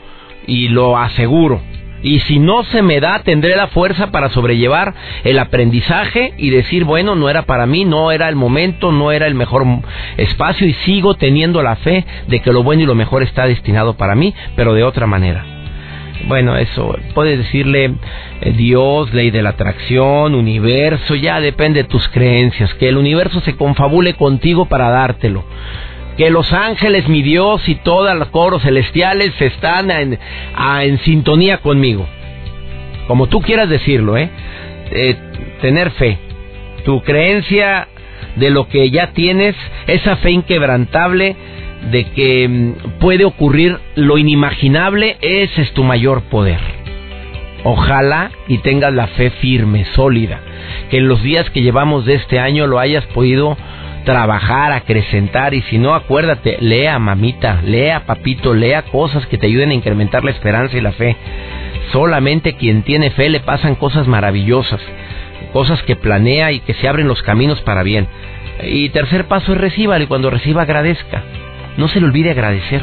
y 0.47 0.69
lo 0.69 0.97
aseguro. 0.97 1.61
Y 2.01 2.21
si 2.21 2.39
no 2.39 2.63
se 2.63 2.81
me 2.81 3.01
da, 3.01 3.25
tendré 3.25 3.57
la 3.57 3.67
fuerza 3.67 4.13
para 4.13 4.31
sobrellevar 4.31 4.95
el 5.25 5.37
aprendizaje 5.41 6.33
y 6.39 6.51
decir, 6.51 6.85
bueno, 6.85 7.17
no 7.17 7.29
era 7.29 7.43
para 7.43 7.67
mí, 7.67 7.85
no 7.85 8.13
era 8.13 8.29
el 8.29 8.37
momento, 8.37 8.93
no 8.93 9.11
era 9.11 9.27
el 9.27 9.35
mejor 9.35 9.65
espacio 10.17 10.65
y 10.65 10.75
sigo 10.75 11.15
teniendo 11.15 11.61
la 11.61 11.75
fe 11.75 12.07
de 12.29 12.41
que 12.41 12.53
lo 12.53 12.63
bueno 12.63 12.85
y 12.85 12.87
lo 12.87 12.95
mejor 12.95 13.25
está 13.25 13.49
destinado 13.49 13.95
para 13.95 14.15
mí, 14.15 14.33
pero 14.55 14.75
de 14.75 14.85
otra 14.85 15.09
manera 15.09 15.58
bueno, 16.27 16.57
eso, 16.57 16.97
puedes 17.15 17.39
decirle 17.39 17.95
eh, 18.41 18.53
Dios, 18.53 19.13
ley 19.15 19.31
de 19.31 19.43
la 19.43 19.51
atracción, 19.51 20.35
universo, 20.35 21.15
ya 21.15 21.41
depende 21.41 21.83
de 21.83 21.89
tus 21.89 22.09
creencias, 22.09 22.73
que 22.75 22.89
el 22.89 22.97
universo 22.97 23.41
se 23.41 23.57
confabule 23.57 24.15
contigo 24.15 24.67
para 24.67 24.91
dártelo. 24.91 25.45
Que 26.17 26.31
los 26.31 26.53
ángeles, 26.53 27.09
mi 27.09 27.23
Dios 27.23 27.69
y 27.69 27.77
todos 27.77 28.15
los 28.17 28.29
coros 28.29 28.63
celestiales 28.63 29.41
están 29.41 29.91
en, 29.91 30.19
en 30.83 30.99
sintonía 31.01 31.59
conmigo. 31.59 32.09
Como 33.07 33.29
tú 33.29 33.41
quieras 33.41 33.69
decirlo, 33.69 34.17
¿eh? 34.17 34.29
¿eh? 34.91 35.17
Tener 35.61 35.93
fe. 35.93 36.19
Tu 36.85 37.01
creencia 37.03 37.87
de 38.37 38.51
lo 38.51 38.69
que 38.69 38.91
ya 38.91 39.13
tienes, 39.13 39.55
esa 39.87 40.17
fe 40.17 40.33
inquebrantable, 40.33 41.37
de 41.91 42.05
que 42.11 42.49
mm, 42.49 42.99
puede 43.01 43.25
ocurrir 43.25 43.79
lo 43.95 44.19
inimaginable, 44.19 45.17
ese 45.21 45.63
es 45.63 45.73
tu 45.73 45.85
mayor 45.85 46.23
poder. 46.23 46.61
Ojalá 47.65 48.31
y 48.47 48.59
tengas 48.59 48.93
la 48.93 49.09
fe 49.09 49.31
firme, 49.31 49.85
sólida, 49.95 50.41
que 50.91 50.99
en 50.99 51.09
los 51.09 51.23
días 51.23 51.51
que 51.51 51.63
llevamos 51.63 52.05
de 52.05 52.15
este 52.15 52.39
año 52.39 52.67
lo 52.67 52.79
hayas 52.79 53.05
podido 53.07 53.57
trabajar, 54.05 54.73
acrecentar 54.73 55.55
y 55.55 55.63
si 55.63 55.79
no, 55.79 55.95
acuérdate, 55.95 56.57
lea 56.61 56.99
mamita, 56.99 57.61
lea 57.63 58.07
papito, 58.07 58.55
lea 58.55 58.83
cosas 58.83 59.27
que 59.27 59.37
te 59.37 59.47
ayuden 59.47 59.71
a 59.71 59.75
incrementar 59.75 60.25
la 60.25 60.31
esperanza 60.31 60.77
y 60.77 60.81
la 60.81 60.93
fe. 60.93 61.17
Solamente 61.93 62.55
quien 62.55 62.83
tiene 62.83 63.11
fe 63.11 63.29
le 63.29 63.41
pasan 63.41 63.75
cosas 63.75 64.07
maravillosas, 64.07 64.81
cosas 65.53 65.83
que 65.83 65.97
planea 65.97 66.53
y 66.53 66.61
que 66.61 66.75
se 66.75 66.89
abren 66.89 67.09
los 67.09 67.23
caminos 67.23 67.61
para 67.63 67.83
bien. 67.83 68.07
Y 68.63 68.89
tercer 68.91 69.27
paso 69.27 69.53
es 69.53 69.59
reciba 69.59 69.99
y 69.99 70.07
cuando 70.07 70.31
reciba 70.31 70.63
agradezca. 70.63 71.23
No 71.79 71.87
se 71.89 72.01
le 72.01 72.07
olvide 72.07 72.33
agradecer 72.33 72.83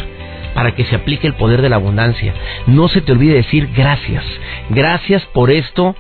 para 0.56 0.74
que 0.74 0.86
se 0.86 0.96
aplique 0.96 1.28
el 1.28 1.34
poder 1.34 1.62
de 1.62 1.68
la 1.70 1.76
abundancia. 1.76 2.34
No 2.66 2.88
se 2.88 3.02
te 3.02 3.12
olvide 3.12 3.36
decir 3.36 3.70
gracias. 3.76 4.24
Gracias 4.70 5.22
por 5.34 5.52
esto 5.52 5.96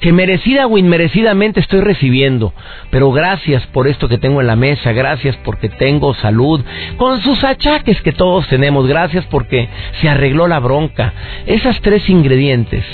que 0.00 0.12
merecida 0.12 0.68
o 0.68 0.78
inmerecidamente 0.78 1.58
estoy 1.58 1.80
recibiendo. 1.80 2.54
Pero 2.90 3.10
gracias 3.10 3.66
por 3.66 3.88
esto 3.88 4.08
que 4.08 4.18
tengo 4.18 4.40
en 4.40 4.46
la 4.46 4.54
mesa. 4.54 4.92
Gracias 4.92 5.36
porque 5.44 5.68
tengo 5.68 6.14
salud. 6.14 6.64
Con 6.96 7.20
sus 7.22 7.42
achaques 7.42 8.00
que 8.02 8.12
todos 8.12 8.46
tenemos. 8.46 8.86
Gracias 8.86 9.24
porque 9.26 9.68
se 10.00 10.08
arregló 10.08 10.46
la 10.46 10.60
bronca. 10.60 11.12
Esas 11.46 11.80
tres 11.80 12.08
ingredientes. 12.08 12.84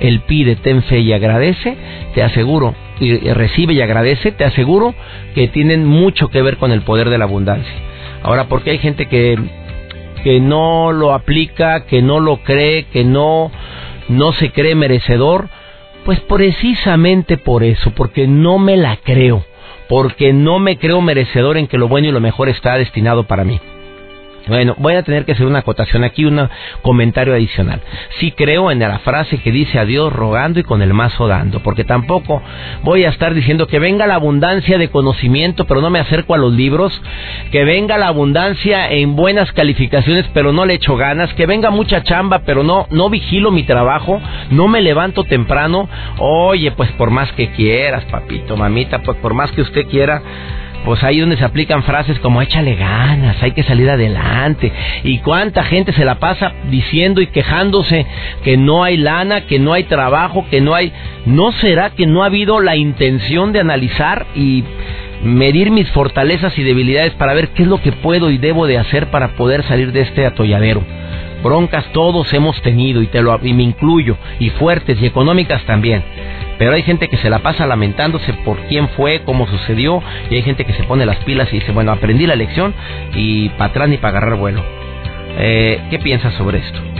El 0.00 0.20
pide, 0.20 0.56
ten 0.56 0.82
fe 0.82 1.00
y 1.00 1.14
agradece. 1.14 1.74
Te 2.14 2.22
aseguro. 2.22 2.74
Y 3.00 3.16
recibe 3.16 3.72
y 3.72 3.80
agradece. 3.80 4.30
Te 4.32 4.44
aseguro 4.44 4.94
que 5.34 5.48
tienen 5.48 5.86
mucho 5.86 6.28
que 6.28 6.42
ver 6.42 6.58
con 6.58 6.70
el 6.70 6.82
poder 6.82 7.08
de 7.08 7.16
la 7.16 7.24
abundancia. 7.24 7.87
Ahora, 8.22 8.48
porque 8.48 8.70
hay 8.70 8.78
gente 8.78 9.06
que, 9.06 9.38
que 10.24 10.40
no 10.40 10.92
lo 10.92 11.12
aplica, 11.12 11.86
que 11.86 12.02
no 12.02 12.20
lo 12.20 12.38
cree, 12.38 12.84
que 12.84 13.04
no, 13.04 13.50
no 14.08 14.32
se 14.32 14.50
cree 14.50 14.74
merecedor, 14.74 15.48
pues 16.04 16.20
precisamente 16.20 17.36
por 17.36 17.62
eso, 17.62 17.90
porque 17.92 18.26
no 18.26 18.58
me 18.58 18.76
la 18.76 18.96
creo, 18.96 19.44
porque 19.88 20.32
no 20.32 20.58
me 20.58 20.78
creo 20.78 21.00
merecedor 21.00 21.56
en 21.56 21.66
que 21.66 21.78
lo 21.78 21.88
bueno 21.88 22.08
y 22.08 22.12
lo 22.12 22.20
mejor 22.20 22.48
está 22.48 22.76
destinado 22.76 23.24
para 23.24 23.44
mí. 23.44 23.60
Bueno, 24.48 24.74
voy 24.78 24.94
a 24.94 25.02
tener 25.02 25.24
que 25.24 25.32
hacer 25.32 25.46
una 25.46 25.60
acotación 25.60 26.04
aquí, 26.04 26.24
un 26.24 26.48
comentario 26.82 27.34
adicional. 27.34 27.80
Sí 28.18 28.32
creo 28.32 28.70
en 28.70 28.80
la 28.80 28.98
frase 29.00 29.38
que 29.38 29.52
dice 29.52 29.78
a 29.78 29.84
Dios 29.84 30.12
rogando 30.12 30.58
y 30.58 30.64
con 30.64 30.82
el 30.82 30.94
mazo 30.94 31.28
dando, 31.28 31.60
porque 31.60 31.84
tampoco 31.84 32.42
voy 32.82 33.04
a 33.04 33.10
estar 33.10 33.34
diciendo 33.34 33.66
que 33.66 33.78
venga 33.78 34.06
la 34.06 34.14
abundancia 34.14 34.78
de 34.78 34.88
conocimiento, 34.88 35.66
pero 35.66 35.80
no 35.80 35.90
me 35.90 36.00
acerco 36.00 36.34
a 36.34 36.38
los 36.38 36.52
libros, 36.52 37.00
que 37.50 37.64
venga 37.64 37.98
la 37.98 38.08
abundancia 38.08 38.90
en 38.90 39.16
buenas 39.16 39.52
calificaciones, 39.52 40.26
pero 40.32 40.52
no 40.52 40.64
le 40.64 40.74
echo 40.74 40.96
ganas, 40.96 41.32
que 41.34 41.46
venga 41.46 41.70
mucha 41.70 42.02
chamba, 42.02 42.40
pero 42.44 42.62
no 42.62 42.86
no 42.90 43.10
vigilo 43.10 43.50
mi 43.50 43.64
trabajo, 43.64 44.20
no 44.50 44.68
me 44.68 44.80
levanto 44.80 45.24
temprano. 45.24 45.88
Oye, 46.18 46.70
pues 46.72 46.90
por 46.92 47.10
más 47.10 47.30
que 47.32 47.50
quieras, 47.52 48.04
papito, 48.06 48.56
mamita, 48.56 49.02
pues 49.02 49.16
por 49.18 49.34
más 49.34 49.52
que 49.52 49.62
usted 49.62 49.86
quiera, 49.86 50.22
pues 50.84 51.02
ahí 51.02 51.20
donde 51.20 51.36
se 51.36 51.44
aplican 51.44 51.82
frases 51.82 52.18
como 52.20 52.40
échale 52.40 52.74
ganas, 52.74 53.42
hay 53.42 53.52
que 53.52 53.62
salir 53.62 53.90
adelante. 53.90 54.72
Y 55.04 55.18
cuánta 55.18 55.64
gente 55.64 55.92
se 55.92 56.04
la 56.04 56.16
pasa 56.16 56.52
diciendo 56.70 57.20
y 57.20 57.26
quejándose 57.26 58.06
que 58.42 58.56
no 58.56 58.84
hay 58.84 58.96
lana, 58.96 59.42
que 59.42 59.58
no 59.58 59.72
hay 59.72 59.84
trabajo, 59.84 60.46
que 60.50 60.60
no 60.60 60.74
hay... 60.74 60.92
¿No 61.26 61.52
será 61.52 61.90
que 61.90 62.06
no 62.06 62.22
ha 62.22 62.26
habido 62.26 62.60
la 62.60 62.76
intención 62.76 63.52
de 63.52 63.60
analizar 63.60 64.26
y 64.34 64.64
medir 65.22 65.70
mis 65.70 65.88
fortalezas 65.90 66.56
y 66.58 66.62
debilidades 66.62 67.12
para 67.14 67.34
ver 67.34 67.48
qué 67.48 67.64
es 67.64 67.68
lo 67.68 67.82
que 67.82 67.92
puedo 67.92 68.30
y 68.30 68.38
debo 68.38 68.66
de 68.66 68.78
hacer 68.78 69.08
para 69.10 69.36
poder 69.36 69.64
salir 69.64 69.92
de 69.92 70.02
este 70.02 70.24
atolladero? 70.24 70.82
Broncas 71.42 71.84
todos 71.92 72.32
hemos 72.32 72.60
tenido 72.62 73.02
y, 73.02 73.06
te 73.06 73.22
lo, 73.22 73.38
y 73.42 73.52
me 73.52 73.62
incluyo, 73.62 74.16
y 74.38 74.50
fuertes 74.50 75.00
y 75.00 75.06
económicas 75.06 75.64
también. 75.64 76.02
Pero 76.58 76.72
hay 76.72 76.82
gente 76.82 77.08
que 77.08 77.16
se 77.18 77.30
la 77.30 77.38
pasa 77.38 77.66
lamentándose 77.66 78.32
por 78.32 78.58
quién 78.66 78.88
fue, 78.90 79.22
cómo 79.24 79.46
sucedió, 79.46 80.02
y 80.30 80.34
hay 80.34 80.42
gente 80.42 80.64
que 80.64 80.72
se 80.72 80.84
pone 80.84 81.06
las 81.06 81.18
pilas 81.18 81.48
y 81.52 81.60
dice, 81.60 81.72
bueno, 81.72 81.92
aprendí 81.92 82.26
la 82.26 82.36
lección 82.36 82.74
y 83.14 83.48
para 83.50 83.66
atrás 83.66 83.88
ni 83.88 83.98
para 83.98 84.18
agarrar 84.18 84.38
vuelo. 84.38 84.64
Eh, 85.38 85.80
¿Qué 85.90 85.98
piensas 85.98 86.34
sobre 86.34 86.58
esto? 86.58 86.97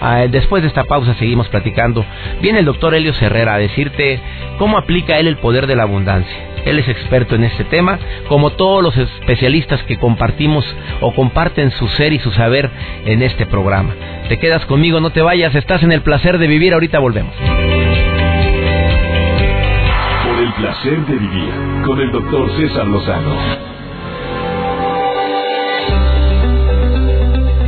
Ah, 0.00 0.26
después 0.28 0.62
de 0.62 0.68
esta 0.68 0.84
pausa 0.84 1.14
seguimos 1.14 1.48
platicando. 1.48 2.04
Viene 2.40 2.60
el 2.60 2.64
doctor 2.64 2.94
Helio 2.94 3.12
Herrera 3.20 3.54
a 3.54 3.58
decirte 3.58 4.20
cómo 4.58 4.78
aplica 4.78 5.18
él 5.18 5.26
el 5.26 5.38
poder 5.38 5.66
de 5.66 5.76
la 5.76 5.82
abundancia. 5.84 6.36
Él 6.64 6.78
es 6.78 6.88
experto 6.88 7.34
en 7.34 7.44
este 7.44 7.64
tema, 7.64 7.98
como 8.28 8.50
todos 8.50 8.82
los 8.82 8.96
especialistas 8.96 9.82
que 9.84 9.98
compartimos 9.98 10.64
o 11.00 11.14
comparten 11.14 11.70
su 11.72 11.88
ser 11.88 12.12
y 12.12 12.18
su 12.18 12.30
saber 12.32 12.70
en 13.04 13.22
este 13.22 13.46
programa. 13.46 13.94
Te 14.28 14.38
quedas 14.38 14.66
conmigo, 14.66 15.00
no 15.00 15.10
te 15.10 15.22
vayas, 15.22 15.54
estás 15.54 15.82
en 15.82 15.92
el 15.92 16.02
placer 16.02 16.38
de 16.38 16.46
vivir, 16.46 16.74
ahorita 16.74 16.98
volvemos. 16.98 17.34
Por 20.24 20.38
el 20.42 20.52
placer 20.54 21.06
de 21.06 21.14
vivir 21.14 21.50
con 21.86 22.00
el 22.00 22.12
doctor 22.12 22.50
César 22.56 22.86
Lozano. 22.86 23.77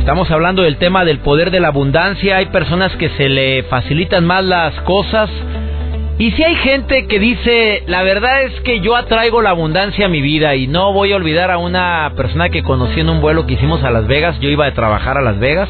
Estamos 0.01 0.31
hablando 0.31 0.63
del 0.63 0.77
tema 0.77 1.05
del 1.05 1.19
poder 1.19 1.51
de 1.51 1.59
la 1.59 1.67
abundancia. 1.67 2.37
Hay 2.37 2.47
personas 2.47 2.91
que 2.95 3.09
se 3.11 3.29
le 3.29 3.61
facilitan 3.61 4.25
más 4.25 4.43
las 4.43 4.73
cosas. 4.81 5.29
Y 6.17 6.31
si 6.31 6.43
hay 6.43 6.55
gente 6.55 7.05
que 7.05 7.19
dice, 7.19 7.83
la 7.85 8.01
verdad 8.01 8.41
es 8.41 8.61
que 8.61 8.79
yo 8.79 8.95
atraigo 8.95 9.43
la 9.43 9.51
abundancia 9.51 10.07
a 10.07 10.09
mi 10.09 10.19
vida 10.19 10.55
y 10.55 10.65
no 10.65 10.91
voy 10.91 11.13
a 11.13 11.17
olvidar 11.17 11.51
a 11.51 11.59
una 11.59 12.11
persona 12.17 12.49
que 12.49 12.63
conocí 12.63 12.99
en 12.99 13.09
un 13.09 13.21
vuelo 13.21 13.45
que 13.45 13.53
hicimos 13.53 13.83
a 13.83 13.91
Las 13.91 14.07
Vegas. 14.07 14.39
Yo 14.39 14.49
iba 14.49 14.65
a 14.65 14.73
trabajar 14.73 15.19
a 15.19 15.21
Las 15.21 15.37
Vegas, 15.37 15.69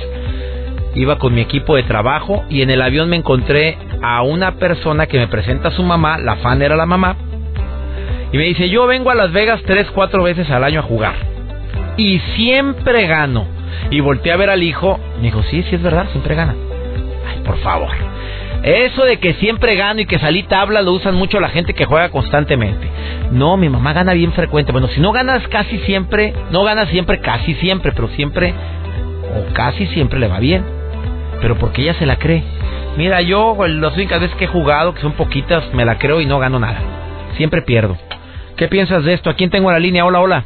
iba 0.95 1.19
con 1.19 1.33
mi 1.33 1.41
equipo 1.41 1.75
de 1.75 1.83
trabajo 1.83 2.45
y 2.49 2.61
en 2.61 2.69
el 2.69 2.81
avión 2.81 3.09
me 3.09 3.17
encontré 3.17 3.77
a 4.01 4.21
una 4.21 4.53
persona 4.55 5.07
que 5.07 5.19
me 5.19 5.27
presenta 5.27 5.67
a 5.67 5.71
su 5.71 5.83
mamá, 5.83 6.17
la 6.17 6.37
fan 6.37 6.61
era 6.61 6.77
la 6.77 6.85
mamá, 6.85 7.17
y 8.31 8.37
me 8.37 8.45
dice, 8.45 8.69
yo 8.69 8.87
vengo 8.87 9.11
a 9.11 9.15
Las 9.15 9.33
Vegas 9.33 9.61
tres, 9.65 9.87
cuatro 9.93 10.23
veces 10.23 10.49
al 10.49 10.63
año 10.63 10.79
a 10.79 10.83
jugar 10.83 11.15
y 11.97 12.19
siempre 12.37 13.07
gano. 13.07 13.60
Y 13.89 13.99
volteé 13.99 14.31
a 14.31 14.37
ver 14.37 14.49
al 14.49 14.63
hijo. 14.63 14.99
Me 15.17 15.23
dijo, 15.23 15.43
sí, 15.43 15.63
sí 15.63 15.75
es 15.75 15.81
verdad, 15.81 16.07
siempre 16.11 16.35
gana. 16.35 16.55
Ay, 17.27 17.41
por 17.43 17.57
favor. 17.59 17.91
Eso 18.63 19.05
de 19.05 19.17
que 19.17 19.33
siempre 19.35 19.75
gano 19.75 20.01
y 20.01 20.05
que 20.05 20.19
salí 20.19 20.43
tabla 20.43 20.83
lo 20.83 20.91
usan 20.93 21.15
mucho 21.15 21.39
la 21.39 21.49
gente 21.49 21.73
que 21.73 21.85
juega 21.85 22.09
constantemente. 22.09 22.87
No, 23.31 23.57
mi 23.57 23.69
mamá 23.69 23.93
gana 23.93 24.13
bien 24.13 24.33
frecuente. 24.33 24.71
Bueno, 24.71 24.87
si 24.89 24.99
no 24.99 25.11
ganas 25.11 25.47
casi 25.47 25.79
siempre, 25.79 26.33
no 26.51 26.63
ganas 26.63 26.89
siempre, 26.89 27.19
casi 27.21 27.55
siempre, 27.55 27.91
pero 27.91 28.07
siempre 28.09 28.53
o 29.35 29.53
casi 29.53 29.87
siempre 29.87 30.19
le 30.19 30.27
va 30.27 30.39
bien. 30.39 30.63
Pero 31.41 31.57
porque 31.57 31.81
ella 31.81 31.95
se 31.95 32.05
la 32.05 32.17
cree. 32.17 32.43
Mira, 32.97 33.21
yo 33.21 33.55
las 33.67 33.95
únicas 33.95 34.19
veces 34.19 34.35
que 34.35 34.45
he 34.45 34.47
jugado, 34.47 34.93
que 34.93 35.01
son 35.01 35.13
poquitas, 35.13 35.73
me 35.73 35.85
la 35.85 35.97
creo 35.97 36.21
y 36.21 36.27
no 36.27 36.37
gano 36.37 36.59
nada. 36.59 36.79
Siempre 37.37 37.63
pierdo. 37.63 37.97
¿Qué 38.57 38.67
piensas 38.67 39.03
de 39.03 39.13
esto? 39.13 39.31
¿A 39.31 39.33
quién 39.33 39.49
tengo 39.49 39.69
en 39.69 39.73
la 39.73 39.79
línea? 39.79 40.05
Hola, 40.05 40.19
hola. 40.19 40.45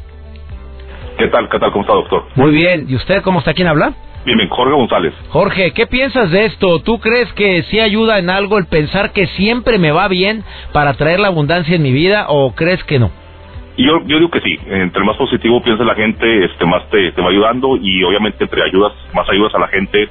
¿Qué 1.17 1.27
tal? 1.27 1.50
¿Qué 1.50 1.60
tal? 1.60 1.72
¿Cómo 1.72 1.84
está, 1.84 1.93
doctor? 1.93 2.25
Muy 2.36 2.51
bien. 2.51 2.86
¿Y 2.89 2.95
usted 2.95 3.22
cómo 3.22 3.39
está? 3.39 3.53
¿Quién 3.53 3.67
habla? 3.67 3.93
Bien, 4.25 4.39
Jorge 4.50 4.74
González. 4.74 5.13
Jorge, 5.29 5.72
¿qué 5.72 5.86
piensas 5.86 6.31
de 6.31 6.45
esto? 6.45 6.79
¿Tú 6.79 7.00
crees 7.00 7.31
que 7.34 7.62
sí 7.63 7.79
ayuda 7.79 8.17
en 8.17 8.29
algo 8.29 8.57
el 8.57 8.65
pensar 8.65 9.13
que 9.13 9.27
siempre 9.27 9.77
me 9.77 9.91
va 9.91 10.07
bien 10.07 10.43
para 10.74 10.93
traer 10.95 11.19
la 11.19 11.27
abundancia 11.27 11.75
en 11.75 11.84
mi 11.84 11.91
vida 11.91 12.25
o 12.29 12.53
crees 12.55 12.84
que 12.86 12.98
no? 12.98 13.12
Yo, 13.77 14.01
yo 14.05 14.17
digo 14.17 14.31
que 14.31 14.41
sí. 14.41 14.57
Entre 14.67 15.03
más 15.03 15.15
positivo 15.17 15.62
piensa 15.62 15.84
la 15.84 15.95
gente, 15.95 16.45
este, 16.45 16.65
más 16.65 16.89
te, 16.89 17.12
te 17.12 17.22
va 17.22 17.29
ayudando 17.29 17.77
y 17.79 18.03
obviamente 18.03 18.43
entre 18.43 18.63
ayudas, 18.63 18.93
más 19.13 19.29
ayudas 19.29 19.53
a 19.53 19.60
la 19.60 19.67
gente, 19.67 20.10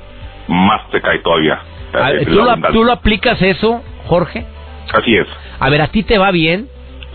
más 0.49 0.89
te 0.91 1.01
cae 1.01 1.19
todavía. 1.19 1.59
Ah, 1.93 2.13
¿tú, 2.25 2.31
lo, 2.31 2.73
¿Tú 2.73 2.85
lo 2.85 2.93
aplicas 2.93 3.41
eso, 3.43 3.83
Jorge? 4.07 4.45
Así 4.93 5.17
es. 5.17 5.27
A 5.59 5.71
ver, 5.71 5.81
¿a 5.81 5.89
ti 5.89 6.03
te 6.03 6.19
va 6.19 6.31
bien? 6.31 6.69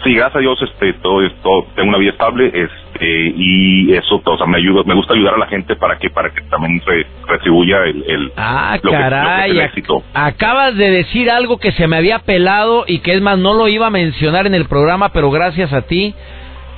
Sí, 0.03 0.13
gracias 0.13 0.37
a 0.37 0.39
Dios, 0.39 0.61
este, 0.61 0.93
todo 0.93 1.21
esto, 1.25 1.67
tengo 1.75 1.89
una 1.89 1.97
vida 1.97 2.11
estable, 2.11 2.51
este, 2.99 3.33
y 3.35 3.93
eso, 3.93 4.21
o 4.23 4.37
sea, 4.37 4.45
me 4.45 4.57
ayuda, 4.57 4.83
me 4.85 4.93
gusta 4.93 5.13
ayudar 5.13 5.35
a 5.35 5.37
la 5.37 5.47
gente 5.47 5.75
para 5.75 5.97
que, 5.97 6.09
para 6.09 6.31
que 6.31 6.41
también 6.49 6.81
retribuya 7.27 7.83
el, 7.85 8.03
el, 8.07 8.31
ah, 8.35 8.77
caray, 8.81 9.57
éxito. 9.59 10.03
Acabas 10.13 10.75
de 10.75 10.91
decir 10.91 11.29
algo 11.29 11.57
que 11.57 11.71
se 11.71 11.87
me 11.87 11.97
había 11.97 12.19
pelado 12.19 12.83
y 12.87 12.99
que 12.99 13.13
es 13.13 13.21
más, 13.21 13.37
no 13.37 13.53
lo 13.53 13.67
iba 13.67 13.87
a 13.87 13.89
mencionar 13.89 14.47
en 14.47 14.53
el 14.53 14.65
programa, 14.65 15.09
pero 15.09 15.31
gracias 15.31 15.71
a 15.71 15.83
ti, 15.83 16.13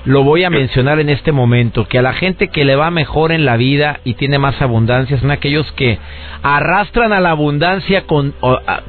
lo 0.05 0.23
voy 0.23 0.43
a 0.43 0.49
mencionar 0.49 0.99
en 0.99 1.09
este 1.09 1.31
momento, 1.31 1.87
que 1.87 1.99
a 1.99 2.01
la 2.01 2.13
gente 2.13 2.47
que 2.47 2.65
le 2.65 2.75
va 2.75 2.89
mejor 2.89 3.31
en 3.31 3.45
la 3.45 3.57
vida 3.57 3.99
y 4.03 4.15
tiene 4.15 4.39
más 4.39 4.61
abundancia 4.61 5.19
son 5.19 5.31
aquellos 5.31 5.71
que 5.73 5.99
arrastran 6.41 7.13
a 7.13 7.19
la 7.19 7.31
abundancia 7.31 8.07
con, 8.07 8.33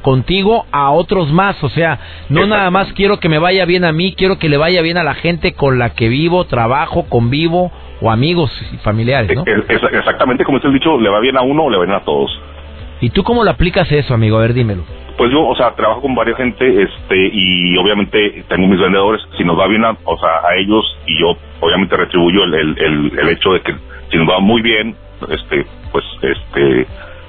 contigo 0.01 0.65
a 0.71 0.91
otros 0.91 1.31
más. 1.31 1.63
O 1.63 1.69
sea, 1.69 1.99
no 2.29 2.47
nada 2.47 2.71
más 2.71 2.91
quiero 2.93 3.19
que 3.19 3.29
me 3.29 3.37
vaya 3.37 3.65
bien 3.65 3.85
a 3.85 3.91
mí, 3.91 4.13
quiero 4.17 4.39
que 4.39 4.49
le 4.49 4.57
vaya 4.57 4.81
bien 4.81 4.97
a 4.97 5.03
la 5.03 5.13
gente 5.13 5.53
con 5.53 5.77
la 5.77 5.91
que 5.91 6.09
vivo, 6.09 6.45
trabajo, 6.45 7.05
convivo 7.09 7.71
o 8.01 8.09
amigos 8.09 8.51
y 8.73 8.77
familiares, 8.77 9.35
¿no? 9.35 9.43
Exactamente 9.45 10.43
como 10.43 10.57
es 10.57 10.65
el 10.65 10.73
dicho, 10.73 10.99
le 10.99 11.09
va 11.09 11.19
bien 11.19 11.37
a 11.37 11.41
uno 11.41 11.65
o 11.65 11.69
le 11.69 11.77
va 11.77 11.85
bien 11.85 11.95
a 11.95 12.03
todos. 12.03 12.31
¿Y 13.01 13.09
tú 13.09 13.23
cómo 13.23 13.43
lo 13.43 13.51
aplicas 13.51 13.91
eso, 13.91 14.13
amigo? 14.13 14.37
A 14.37 14.41
ver, 14.41 14.53
dímelo. 14.53 14.83
Pues 15.23 15.31
yo, 15.31 15.47
o 15.47 15.55
sea, 15.55 15.73
trabajo 15.73 16.01
con 16.01 16.13
varias 16.15 16.35
gente, 16.35 16.83
este, 16.83 17.15
y 17.31 17.77
obviamente 17.77 18.43
tengo 18.49 18.67
mis 18.67 18.77
vendedores, 18.77 19.21
si 19.37 19.45
nos 19.45 19.57
va 19.57 19.67
bien 19.67 19.85
a, 19.85 19.91
o 20.03 20.17
sea, 20.17 20.41
a 20.45 20.57
ellos, 20.57 20.83
y 21.07 21.17
yo 21.17 21.37
obviamente 21.61 21.95
retribuyo 21.95 22.43
el, 22.43 22.53
el, 22.77 23.17
el, 23.17 23.29
hecho 23.29 23.53
de 23.53 23.61
que 23.61 23.73
si 24.11 24.17
nos 24.17 24.27
va 24.27 24.41
muy 24.41 24.61
bien, 24.61 24.93
este, 25.29 25.65
pues, 25.93 26.03
este, 26.21 26.87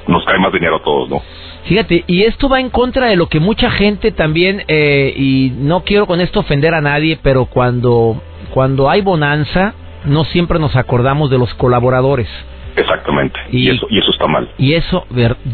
nos 0.09 0.25
cae 0.25 0.41
más 0.41 0.53
dinero 0.53 0.79
a 0.79 0.83
todos, 0.83 1.09
¿no? 1.09 1.23
Fíjate, 1.67 2.03
y 2.09 2.25
esto 2.25 2.49
va 2.49 2.59
en 2.59 2.71
contra 2.71 3.07
de 3.07 3.15
lo 3.15 3.29
que 3.29 3.39
mucha 3.39 3.71
gente 3.71 4.11
también, 4.11 4.65
eh, 4.67 5.15
y 5.17 5.53
no 5.57 5.85
quiero 5.85 6.09
con 6.09 6.21
esto 6.21 6.41
ofender 6.41 6.75
a 6.75 6.81
nadie, 6.81 7.21
pero 7.23 7.45
cuando, 7.45 8.21
cuando 8.51 8.91
hay 8.91 9.03
bonanza, 9.03 9.75
no 10.05 10.25
siempre 10.25 10.59
nos 10.59 10.75
acordamos 10.75 11.31
de 11.31 11.39
los 11.39 11.55
colaboradores. 11.55 12.27
Exactamente. 12.77 13.39
Y, 13.51 13.71
eso 13.71 13.87
y 13.89 13.99
eso 13.99 14.11
está 14.11 14.27
mal. 14.27 14.49
Y 14.59 14.75
eso, 14.75 15.07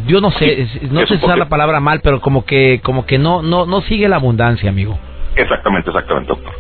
yo 0.06 0.20
no 0.20 0.30
sé, 0.32 0.66
no 0.90 1.06
sé 1.06 1.14
usar 1.14 1.38
la 1.38 1.48
palabra 1.48 1.80
mal, 1.80 2.00
pero 2.02 2.20
como 2.20 2.44
que 2.44 2.80
como 2.82 3.06
que 3.06 3.18
no 3.18 3.42
no 3.42 3.66
no 3.66 3.82
sigue 3.82 4.08
la 4.08 4.16
abundancia, 4.16 4.70
amigo. 4.70 4.98
Exactamente, 5.36 5.90
exactamente, 5.90 6.28
doctor. 6.28 6.54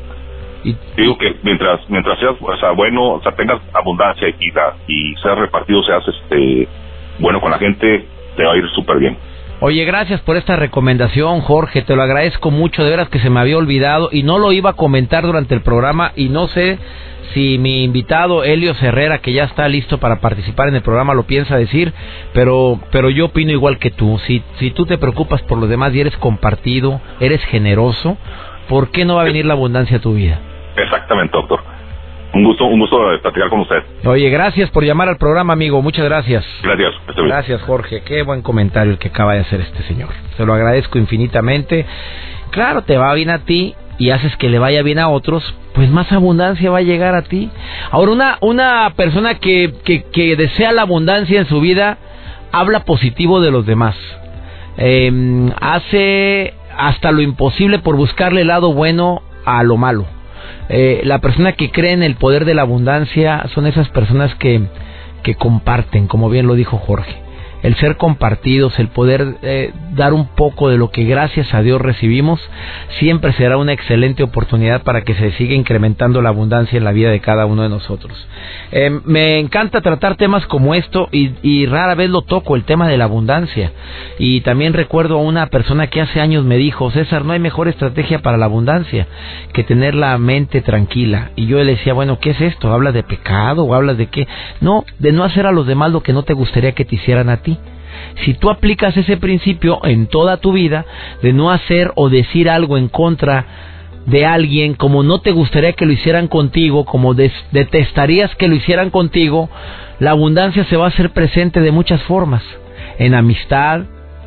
Y, 0.62 0.76
digo 0.96 1.16
que 1.16 1.36
mientras 1.42 1.80
mientras 1.88 2.18
seas 2.18 2.34
o 2.40 2.56
sea, 2.58 2.72
bueno, 2.72 3.12
o 3.12 3.22
sea, 3.22 3.32
tengas 3.32 3.60
abundancia 3.72 4.28
y 4.28 4.52
y 4.88 5.16
seas 5.16 5.38
repartido, 5.38 5.82
seas 5.82 6.04
este 6.06 6.68
bueno 7.18 7.40
con 7.40 7.50
la 7.50 7.58
gente, 7.58 8.06
te 8.36 8.44
va 8.44 8.52
a 8.52 8.56
ir 8.56 8.68
súper 8.70 8.98
bien. 8.98 9.16
Oye, 9.62 9.84
gracias 9.84 10.22
por 10.22 10.38
esta 10.38 10.56
recomendación, 10.56 11.42
Jorge. 11.42 11.82
Te 11.82 11.94
lo 11.94 12.02
agradezco 12.02 12.50
mucho. 12.50 12.82
De 12.82 12.88
veras 12.88 13.10
que 13.10 13.18
se 13.18 13.28
me 13.28 13.40
había 13.40 13.58
olvidado 13.58 14.08
y 14.10 14.22
no 14.22 14.38
lo 14.38 14.52
iba 14.52 14.70
a 14.70 14.74
comentar 14.74 15.22
durante 15.24 15.54
el 15.54 15.60
programa 15.60 16.12
y 16.16 16.30
no 16.30 16.48
sé 16.48 16.78
si 17.34 17.58
mi 17.58 17.84
invitado 17.84 18.42
Helio 18.42 18.74
Herrera, 18.80 19.18
que 19.18 19.34
ya 19.34 19.44
está 19.44 19.68
listo 19.68 19.98
para 19.98 20.20
participar 20.20 20.68
en 20.68 20.76
el 20.76 20.82
programa, 20.82 21.12
lo 21.12 21.24
piensa 21.24 21.58
decir, 21.58 21.92
pero, 22.32 22.80
pero 22.90 23.10
yo 23.10 23.26
opino 23.26 23.52
igual 23.52 23.78
que 23.78 23.90
tú. 23.90 24.18
Si, 24.26 24.42
si 24.58 24.70
tú 24.70 24.86
te 24.86 24.96
preocupas 24.96 25.42
por 25.42 25.58
los 25.58 25.68
demás 25.68 25.94
y 25.94 26.00
eres 26.00 26.16
compartido, 26.16 26.98
eres 27.20 27.44
generoso, 27.44 28.16
¿por 28.66 28.90
qué 28.90 29.04
no 29.04 29.16
va 29.16 29.22
a 29.22 29.26
venir 29.26 29.44
la 29.44 29.52
abundancia 29.52 29.98
a 29.98 30.00
tu 30.00 30.14
vida? 30.14 30.40
Exactamente, 30.74 31.36
doctor. 31.36 31.60
Un 32.32 32.44
gusto, 32.44 32.64
un 32.64 32.78
gusto 32.78 32.96
platicar 33.22 33.48
con 33.48 33.60
usted. 33.60 33.82
Oye, 34.04 34.30
gracias 34.30 34.70
por 34.70 34.84
llamar 34.84 35.08
al 35.08 35.16
programa, 35.16 35.52
amigo. 35.52 35.82
Muchas 35.82 36.04
gracias. 36.04 36.44
Gracias. 36.62 36.94
Gracias, 37.16 37.62
Jorge. 37.62 38.02
Qué 38.02 38.22
buen 38.22 38.42
comentario 38.42 38.92
el 38.92 38.98
que 38.98 39.08
acaba 39.08 39.34
de 39.34 39.40
hacer 39.40 39.60
este 39.60 39.82
señor. 39.84 40.10
Se 40.36 40.46
lo 40.46 40.54
agradezco 40.54 40.98
infinitamente. 40.98 41.84
Claro, 42.50 42.82
te 42.82 42.96
va 42.96 43.12
bien 43.14 43.30
a 43.30 43.40
ti 43.40 43.74
y 43.98 44.10
haces 44.10 44.36
que 44.36 44.48
le 44.48 44.58
vaya 44.58 44.82
bien 44.82 44.98
a 44.98 45.08
otros, 45.08 45.54
pues 45.74 45.90
más 45.90 46.10
abundancia 46.12 46.70
va 46.70 46.78
a 46.78 46.82
llegar 46.82 47.14
a 47.14 47.22
ti. 47.22 47.50
Ahora, 47.90 48.12
una, 48.12 48.38
una 48.40 48.92
persona 48.96 49.34
que, 49.34 49.74
que, 49.84 50.04
que 50.04 50.36
desea 50.36 50.72
la 50.72 50.82
abundancia 50.82 51.38
en 51.38 51.46
su 51.46 51.60
vida, 51.60 51.98
habla 52.52 52.84
positivo 52.84 53.40
de 53.40 53.50
los 53.50 53.66
demás. 53.66 53.96
Eh, 54.78 55.50
hace 55.60 56.54
hasta 56.76 57.12
lo 57.12 57.20
imposible 57.20 57.80
por 57.80 57.96
buscarle 57.96 58.40
el 58.42 58.48
lado 58.48 58.72
bueno 58.72 59.20
a 59.44 59.62
lo 59.62 59.76
malo. 59.76 60.06
Eh, 60.68 61.00
la 61.04 61.18
persona 61.18 61.52
que 61.52 61.70
cree 61.70 61.92
en 61.92 62.02
el 62.02 62.16
poder 62.16 62.44
de 62.44 62.54
la 62.54 62.62
abundancia 62.62 63.46
son 63.54 63.66
esas 63.66 63.88
personas 63.88 64.34
que, 64.36 64.62
que 65.22 65.34
comparten, 65.34 66.06
como 66.06 66.30
bien 66.30 66.46
lo 66.46 66.54
dijo 66.54 66.78
Jorge 66.78 67.29
el 67.62 67.76
ser 67.76 67.96
compartidos, 67.96 68.78
el 68.78 68.88
poder 68.88 69.36
eh, 69.42 69.72
dar 69.94 70.12
un 70.12 70.28
poco 70.28 70.68
de 70.68 70.78
lo 70.78 70.90
que 70.90 71.04
gracias 71.04 71.52
a 71.52 71.62
Dios 71.62 71.80
recibimos, 71.80 72.40
siempre 72.98 73.32
será 73.34 73.56
una 73.56 73.72
excelente 73.72 74.22
oportunidad 74.22 74.82
para 74.82 75.02
que 75.02 75.14
se 75.14 75.32
siga 75.32 75.54
incrementando 75.54 76.22
la 76.22 76.30
abundancia 76.30 76.78
en 76.78 76.84
la 76.84 76.92
vida 76.92 77.10
de 77.10 77.20
cada 77.20 77.46
uno 77.46 77.62
de 77.62 77.68
nosotros. 77.68 78.16
Eh, 78.72 79.00
me 79.04 79.38
encanta 79.38 79.80
tratar 79.80 80.16
temas 80.16 80.46
como 80.46 80.74
esto 80.74 81.08
y, 81.12 81.32
y, 81.42 81.66
rara 81.66 81.94
vez 81.94 82.10
lo 82.10 82.22
toco, 82.22 82.56
el 82.56 82.64
tema 82.64 82.88
de 82.88 82.96
la 82.96 83.04
abundancia. 83.04 83.72
Y 84.18 84.40
también 84.42 84.72
recuerdo 84.72 85.18
a 85.18 85.22
una 85.22 85.46
persona 85.46 85.88
que 85.88 86.00
hace 86.00 86.20
años 86.20 86.44
me 86.44 86.56
dijo, 86.56 86.90
César, 86.90 87.24
no 87.24 87.32
hay 87.32 87.40
mejor 87.40 87.68
estrategia 87.68 88.20
para 88.20 88.36
la 88.36 88.46
abundancia 88.46 89.06
que 89.52 89.64
tener 89.64 89.94
la 89.94 90.16
mente 90.18 90.62
tranquila. 90.62 91.30
Y 91.36 91.46
yo 91.46 91.58
le 91.58 91.72
decía, 91.72 91.92
bueno, 91.92 92.18
¿qué 92.20 92.30
es 92.30 92.40
esto? 92.40 92.72
¿Hablas 92.72 92.94
de 92.94 93.02
pecado 93.02 93.64
o 93.64 93.74
hablas 93.74 93.98
de 93.98 94.06
qué? 94.06 94.26
No, 94.60 94.84
de 94.98 95.12
no 95.12 95.24
hacer 95.24 95.46
a 95.46 95.52
los 95.52 95.66
demás 95.66 95.92
lo 95.92 96.02
que 96.02 96.12
no 96.12 96.22
te 96.22 96.32
gustaría 96.32 96.72
que 96.72 96.84
te 96.84 96.94
hicieran 96.94 97.28
a 97.28 97.38
ti 97.38 97.49
si 98.24 98.34
tú 98.34 98.50
aplicas 98.50 98.96
ese 98.96 99.16
principio 99.16 99.80
en 99.84 100.06
toda 100.06 100.38
tu 100.38 100.52
vida 100.52 100.84
de 101.22 101.32
no 101.32 101.50
hacer 101.50 101.92
o 101.94 102.08
decir 102.08 102.48
algo 102.48 102.76
en 102.76 102.88
contra 102.88 103.46
de 104.06 104.26
alguien 104.26 104.74
como 104.74 105.02
no 105.02 105.20
te 105.20 105.30
gustaría 105.30 105.72
que 105.72 105.86
lo 105.86 105.92
hicieran 105.92 106.28
contigo, 106.28 106.84
como 106.84 107.14
detestarías 107.14 108.34
que 108.36 108.48
lo 108.48 108.54
hicieran 108.54 108.90
contigo, 108.90 109.50
la 109.98 110.12
abundancia 110.12 110.64
se 110.64 110.76
va 110.76 110.86
a 110.86 110.88
hacer 110.88 111.10
presente 111.10 111.60
de 111.60 111.72
muchas 111.72 112.02
formas, 112.02 112.42
en 112.98 113.14
amistad, 113.14 113.82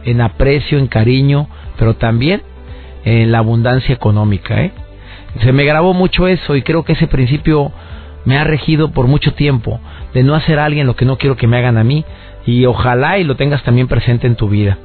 en 0.05 0.21
aprecio, 0.21 0.77
en 0.77 0.87
cariño, 0.87 1.47
pero 1.77 1.95
también 1.95 2.41
en 3.03 3.31
la 3.31 3.39
abundancia 3.39 3.93
económica. 3.93 4.63
¿eh? 4.63 4.71
Se 5.41 5.51
me 5.51 5.65
grabó 5.65 5.93
mucho 5.93 6.27
eso 6.27 6.55
y 6.55 6.61
creo 6.61 6.83
que 6.83 6.93
ese 6.93 7.07
principio 7.07 7.71
me 8.25 8.37
ha 8.37 8.43
regido 8.43 8.91
por 8.91 9.07
mucho 9.07 9.33
tiempo, 9.33 9.79
de 10.13 10.23
no 10.23 10.35
hacer 10.35 10.59
a 10.59 10.65
alguien 10.65 10.87
lo 10.87 10.95
que 10.95 11.05
no 11.05 11.17
quiero 11.17 11.35
que 11.35 11.47
me 11.47 11.57
hagan 11.57 11.77
a 11.77 11.83
mí, 11.83 12.05
y 12.45 12.65
ojalá 12.65 13.19
y 13.19 13.23
lo 13.23 13.35
tengas 13.35 13.63
también 13.63 13.88
presente 13.88 14.27
en 14.27 14.35
tu 14.35 14.50
vida. 14.50 14.77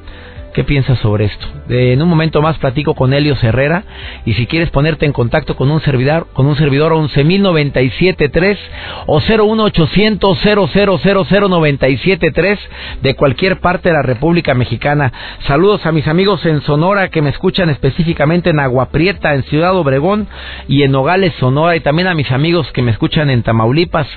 ¿Qué 0.53 0.63
piensas 0.63 0.99
sobre 0.99 1.25
esto? 1.25 1.45
en 1.69 2.01
un 2.01 2.09
momento 2.09 2.41
más 2.41 2.57
platico 2.57 2.95
con 2.95 3.13
Helio 3.13 3.37
Herrera 3.39 3.83
y 4.25 4.33
si 4.33 4.47
quieres 4.47 4.71
ponerte 4.71 5.05
en 5.05 5.13
contacto 5.13 5.55
con 5.55 5.69
un 5.69 5.79
servidor, 5.81 6.25
con 6.33 6.47
un 6.47 6.55
servidor 6.55 6.93
11973 6.93 8.57
o 9.05 9.19
01800 9.19 10.39
0000973 10.39 12.57
de 13.03 13.15
cualquier 13.15 13.59
parte 13.59 13.89
de 13.89 13.93
la 13.93 14.01
República 14.01 14.55
Mexicana. 14.55 15.13
Saludos 15.45 15.85
a 15.85 15.91
mis 15.91 16.07
amigos 16.07 16.43
en 16.47 16.61
Sonora 16.61 17.09
que 17.09 17.21
me 17.21 17.29
escuchan 17.29 17.69
específicamente 17.69 18.49
en 18.49 18.59
Agua 18.59 18.89
Prieta, 18.89 19.35
en 19.35 19.43
Ciudad 19.43 19.75
Obregón 19.75 20.27
y 20.67 20.81
en 20.81 20.91
Nogales, 20.91 21.35
Sonora 21.39 21.75
y 21.75 21.81
también 21.81 22.07
a 22.07 22.15
mis 22.15 22.31
amigos 22.31 22.71
que 22.71 22.81
me 22.81 22.89
escuchan 22.91 23.29
en 23.29 23.43
Tamaulipas, 23.43 24.07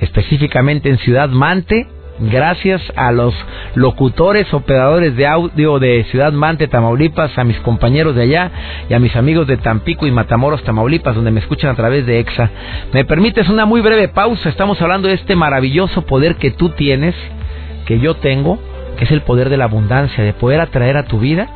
específicamente 0.00 0.88
en 0.88 0.98
Ciudad 0.98 1.28
Mante 1.28 1.86
Gracias 2.20 2.82
a 2.96 3.12
los 3.12 3.32
locutores, 3.74 4.52
operadores 4.52 5.14
de 5.14 5.26
audio 5.26 5.78
de 5.78 6.04
Ciudad 6.10 6.32
Mante, 6.32 6.66
Tamaulipas, 6.66 7.38
a 7.38 7.44
mis 7.44 7.58
compañeros 7.60 8.16
de 8.16 8.22
allá 8.22 8.50
y 8.88 8.94
a 8.94 8.98
mis 8.98 9.14
amigos 9.14 9.46
de 9.46 9.56
Tampico 9.56 10.04
y 10.06 10.10
Matamoros, 10.10 10.64
Tamaulipas, 10.64 11.14
donde 11.14 11.30
me 11.30 11.38
escuchan 11.38 11.70
a 11.70 11.76
través 11.76 12.06
de 12.06 12.18
EXA. 12.18 12.50
Me 12.92 13.04
permites 13.04 13.48
una 13.48 13.66
muy 13.66 13.82
breve 13.82 14.08
pausa. 14.08 14.48
Estamos 14.48 14.82
hablando 14.82 15.06
de 15.06 15.14
este 15.14 15.36
maravilloso 15.36 16.02
poder 16.02 16.36
que 16.36 16.50
tú 16.50 16.70
tienes, 16.70 17.14
que 17.86 18.00
yo 18.00 18.14
tengo, 18.14 18.58
que 18.96 19.04
es 19.04 19.12
el 19.12 19.22
poder 19.22 19.48
de 19.48 19.56
la 19.56 19.64
abundancia, 19.64 20.24
de 20.24 20.32
poder 20.32 20.60
atraer 20.60 20.96
a 20.96 21.04
tu 21.04 21.20
vida 21.20 21.48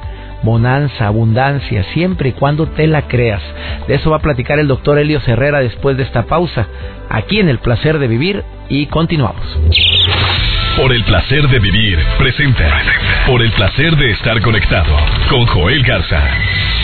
bonanza, 0.43 1.07
abundancia, 1.07 1.85
siempre 1.95 2.31
y 2.31 2.33
cuando 2.33 2.67
te 2.67 2.87
la 2.87 3.03
creas. 3.03 3.43
De 3.87 3.95
eso 3.95 4.11
va 4.11 4.17
a 4.17 4.23
platicar 4.23 4.59
el 4.59 4.69
doctor 4.69 4.99
Helio 4.99 5.21
Herrera 5.25 5.61
después 5.61 5.97
de 5.97 6.03
esta 6.03 6.25
pausa, 6.25 6.67
aquí 7.09 7.39
en 7.39 7.49
El 7.49 7.59
Placer 7.59 7.99
de 7.99 8.09
Vivir, 8.09 8.43
y 8.69 8.87
continuamos. 8.87 9.47
Por 10.77 10.91
el 10.93 11.05
placer 11.05 11.47
de 11.49 11.59
vivir, 11.59 11.99
presenta. 12.19 12.67
Por 13.27 13.43
el 13.43 13.53
placer 13.53 13.95
de 13.95 14.11
estar 14.11 14.41
conectado 14.41 14.97
con 15.29 15.45
Joel 15.47 15.83
Garza. 15.83 16.82